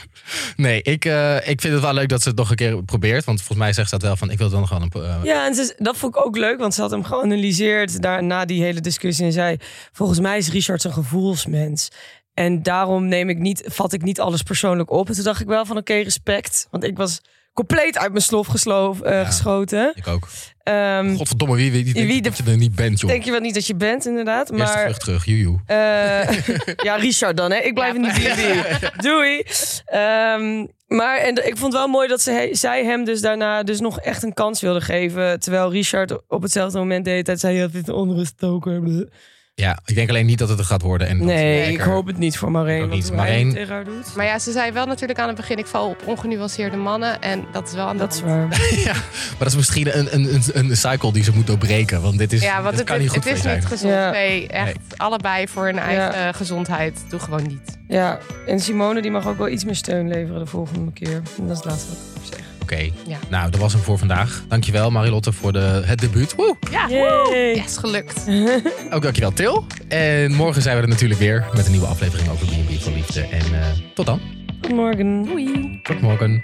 Nee, 0.56 0.82
ik, 0.82 1.06
eh, 1.06 1.36
ik 1.36 1.62
vind 1.62 1.74
het 1.74 1.82
wel 1.82 1.94
leuk 1.94 2.10
dat 2.10 2.22
ze 2.22 2.28
het 2.30 2.38
nog 2.38 2.50
een 2.50 2.56
keer 2.56 2.84
probeert. 2.84 3.26
Want 3.26 3.38
volgens 3.38 3.58
mij 3.60 3.74
zegt 3.74 3.90
ze 3.90 3.96
dat 3.98 4.04
wel 4.08 4.16
van, 4.16 4.32
ik 4.32 4.38
wil 4.38 4.50
dan 4.50 4.60
nog 4.60 4.70
wel 4.70 4.82
een... 4.82 4.92
eh, 5.04 5.24
Ja, 5.24 5.46
en 5.46 5.56
ze, 5.56 5.76
dat 5.78 5.98
vond 5.98 6.16
ik 6.16 6.26
ook 6.26 6.38
leuk, 6.38 6.60
want 6.60 6.74
ze 6.74 6.82
had 6.82 6.92
hem 6.92 7.04
geanalyseerd 7.04 8.02
daar, 8.02 8.24
na 8.24 8.46
die 8.46 8.64
hele 8.64 8.82
discussie. 8.82 9.26
En 9.26 9.32
zei, 9.32 9.58
volgens 9.92 10.20
mij 10.20 10.38
is 10.38 10.50
Richard 10.52 10.84
een 10.84 10.94
gevoelsmens. 10.94 11.90
En 12.34 12.64
daarom 12.64 13.08
neem 13.08 13.30
ik 13.30 13.38
niet, 13.38 13.64
vat 13.66 13.94
ik 13.94 14.02
niet 14.02 14.20
alles 14.20 14.42
persoonlijk 14.44 14.92
op. 14.92 15.08
En 15.10 15.14
toen 15.16 15.24
dacht 15.24 15.42
ik 15.42 15.48
wel 15.48 15.66
van, 15.66 15.78
oké, 15.78 15.94
respect. 15.94 16.68
Want 16.72 16.84
ik 16.84 16.98
was 16.98 17.22
compleet 17.65 17.98
uit 17.98 18.12
mijn 18.12 18.24
slof 18.24 18.48
gesloof, 18.48 19.02
eh, 19.02 19.26
geschoten. 19.26 19.91
Ik 19.95 20.08
ook. 20.08 20.28
Ehm, 20.63 21.15
Godverdomme, 21.15 21.56
wie, 21.56 21.72
wie, 21.72 21.84
wie, 21.84 21.93
denkt 21.93 22.10
Wie 22.10 22.22
de- 22.22 22.30
dat 22.30 22.38
je 22.38 22.43
er 22.52 22.58
niet 22.58 22.76
bent, 22.76 23.00
joh. 23.00 23.10
denk 23.10 23.24
je 23.24 23.32
wel 23.32 23.39
niet 23.39 23.54
dat 23.54 23.67
je 23.67 23.76
bent, 23.76 24.06
inderdaad. 24.06 24.52
Maar 24.52 24.82
vlucht 24.84 25.00
terug, 25.00 25.26
joejoe. 25.26 25.60
Eh, 25.65 25.78
ja, 26.88 26.95
Richard 26.95 27.38
dan, 27.38 27.52
hè? 27.52 27.58
Ik 27.58 27.74
blijf 27.74 27.95
Ja. 27.95 28.02
in 28.08 28.13
die 28.13 28.30
B&B. 28.30 29.02
Doei. 29.06 29.43
Ehm, 29.86 30.65
maar 30.88 31.17
en, 31.17 31.48
ik 31.48 31.58
vond 31.58 31.74
wel 31.74 31.88
mooi 31.88 32.08
dat 32.08 32.22
ze, 32.22 32.32
he- 32.32 32.50
zij 32.56 32.86
hem 32.86 33.04
dus 33.04 33.22
daarna 33.22 33.63
dus 33.63 33.80
nog 33.80 34.00
echt 34.00 34.24
een 34.24 34.34
kans 34.34 34.62
wilde 34.62 34.82
geven. 34.82 35.39
Terwijl 35.39 35.72
Richard 35.72 36.28
op 36.28 36.41
hetzelfde 36.41 36.78
moment 36.78 37.06
deed. 37.06 37.28
Hij 37.28 37.36
zei, 37.36 37.58
ja, 37.58 37.67
dit 37.67 37.82
is 37.82 37.88
een 37.88 37.93
onruststoker. 37.93 38.80
bleh. 38.82 39.08
Ja, 39.60 39.80
ik 39.86 39.95
denk 39.95 40.10
alleen 40.10 40.26
niet 40.26 40.38
dat 40.38 40.50
het 40.50 40.60
er 40.60 40.65
gaat 40.65 40.82
worden. 40.82 41.08
En 41.08 41.17
dat 41.17 41.28
Nee, 41.28 41.72
ik 41.72 41.80
hoop 41.80 42.08
het 42.08 42.17
niet 42.17 42.38
voor 42.38 42.52
want 42.52 42.89
niet. 42.89 43.54
tegen 43.54 43.67
haar 43.74 43.84
doet. 43.84 44.15
Maar 44.15 44.26
ja, 44.26 44.39
ze 44.39 44.52
zei 44.52 44.72
wel 44.72 44.86
natuurlijk 44.86 45.19
aan 45.19 45.28
het 45.28 45.38
begin, 45.38 45.58
ik 45.58 45.65
val 45.65 45.89
op 45.89 46.02
ongenuanceerde 46.06 46.78
mannen. 46.78 47.22
En 47.22 47.45
dat 47.52 47.67
is 47.67 47.74
wel 47.74 47.88
aan 47.88 47.98
Dat 47.98 48.13
is 48.13 48.22
waar. 48.22 48.48
Ja, 48.86 48.93
maar 48.93 49.38
dat 49.38 49.48
is 49.48 49.56
misschien 49.56 49.98
een, 49.98 50.13
een, 50.13 50.34
een, 50.34 50.69
een 50.69 50.78
cycle 50.78 51.12
die 51.13 51.24
ze 51.24 51.32
moet 51.34 51.48
doorbreken. 51.48 52.02
Want 52.02 52.17
dit 52.17 52.34
is, 52.34 52.41
Ja, 52.41 52.62
want 52.62 52.76
het, 52.78 52.86
kan 52.86 53.00
niet 53.00 53.10
goed 53.10 53.24
het 53.24 53.38
is 53.38 53.43
niet 53.43 53.65
gezond. 53.65 53.93
Ja. 53.93 54.10
Nee, 54.12 54.48
echt 54.48 54.78
allebei 54.98 55.48
voor 55.48 55.65
hun 55.65 55.80
eigen 55.80 56.34
gezondheid. 56.34 57.00
Doe 57.10 57.19
gewoon 57.19 57.43
niet. 57.48 57.78
Ja, 57.88 58.19
en 58.48 58.60
Simone 58.60 59.02
die 59.02 59.12
mag 59.12 59.28
ook 59.28 59.38
wel 59.38 59.50
iets 59.50 59.63
meer 59.65 59.76
steun 59.76 60.08
leveren 60.08 60.39
de 60.39 60.45
volgende 60.45 60.91
keer. 60.93 61.22
En 61.38 61.48
dat 61.48 61.50
is 61.50 61.58
het 61.58 61.65
laatste 61.65 61.89
wat 61.89 61.98
ik 61.98 62.38
wil 62.38 62.49
Oké, 62.71 62.89
Ja. 63.08 63.17
nou 63.29 63.51
dat 63.51 63.60
was 63.60 63.73
hem 63.73 63.82
voor 63.82 63.97
vandaag. 63.97 64.43
Dankjewel 64.47 64.91
Marilotte 64.91 65.32
voor 65.32 65.53
de, 65.53 65.82
het 65.86 65.99
debuut. 65.99 66.36
Woe! 66.36 66.55
Ja, 66.71 66.88
Yay. 66.89 67.55
yes, 67.55 67.77
gelukt. 67.77 68.25
Ook 68.93 69.01
dankjewel 69.01 69.34
Til. 69.34 69.65
En 69.88 70.34
morgen 70.34 70.62
zijn 70.62 70.75
we 70.75 70.82
er 70.82 70.88
natuurlijk 70.88 71.19
weer 71.19 71.45
met 71.55 71.65
een 71.65 71.71
nieuwe 71.71 71.88
aflevering 71.88 72.29
over 72.29 72.45
B&B 72.47 72.82
voor 72.82 72.93
Liefde. 72.93 73.21
En 73.21 73.39
eh, 73.62 73.67
tot 73.93 74.05
dan. 74.05 74.19
Tot 74.62 74.71
morgen. 74.71 75.23
Doei. 75.23 75.79
Tot 75.84 76.01
morgen. 76.01 76.43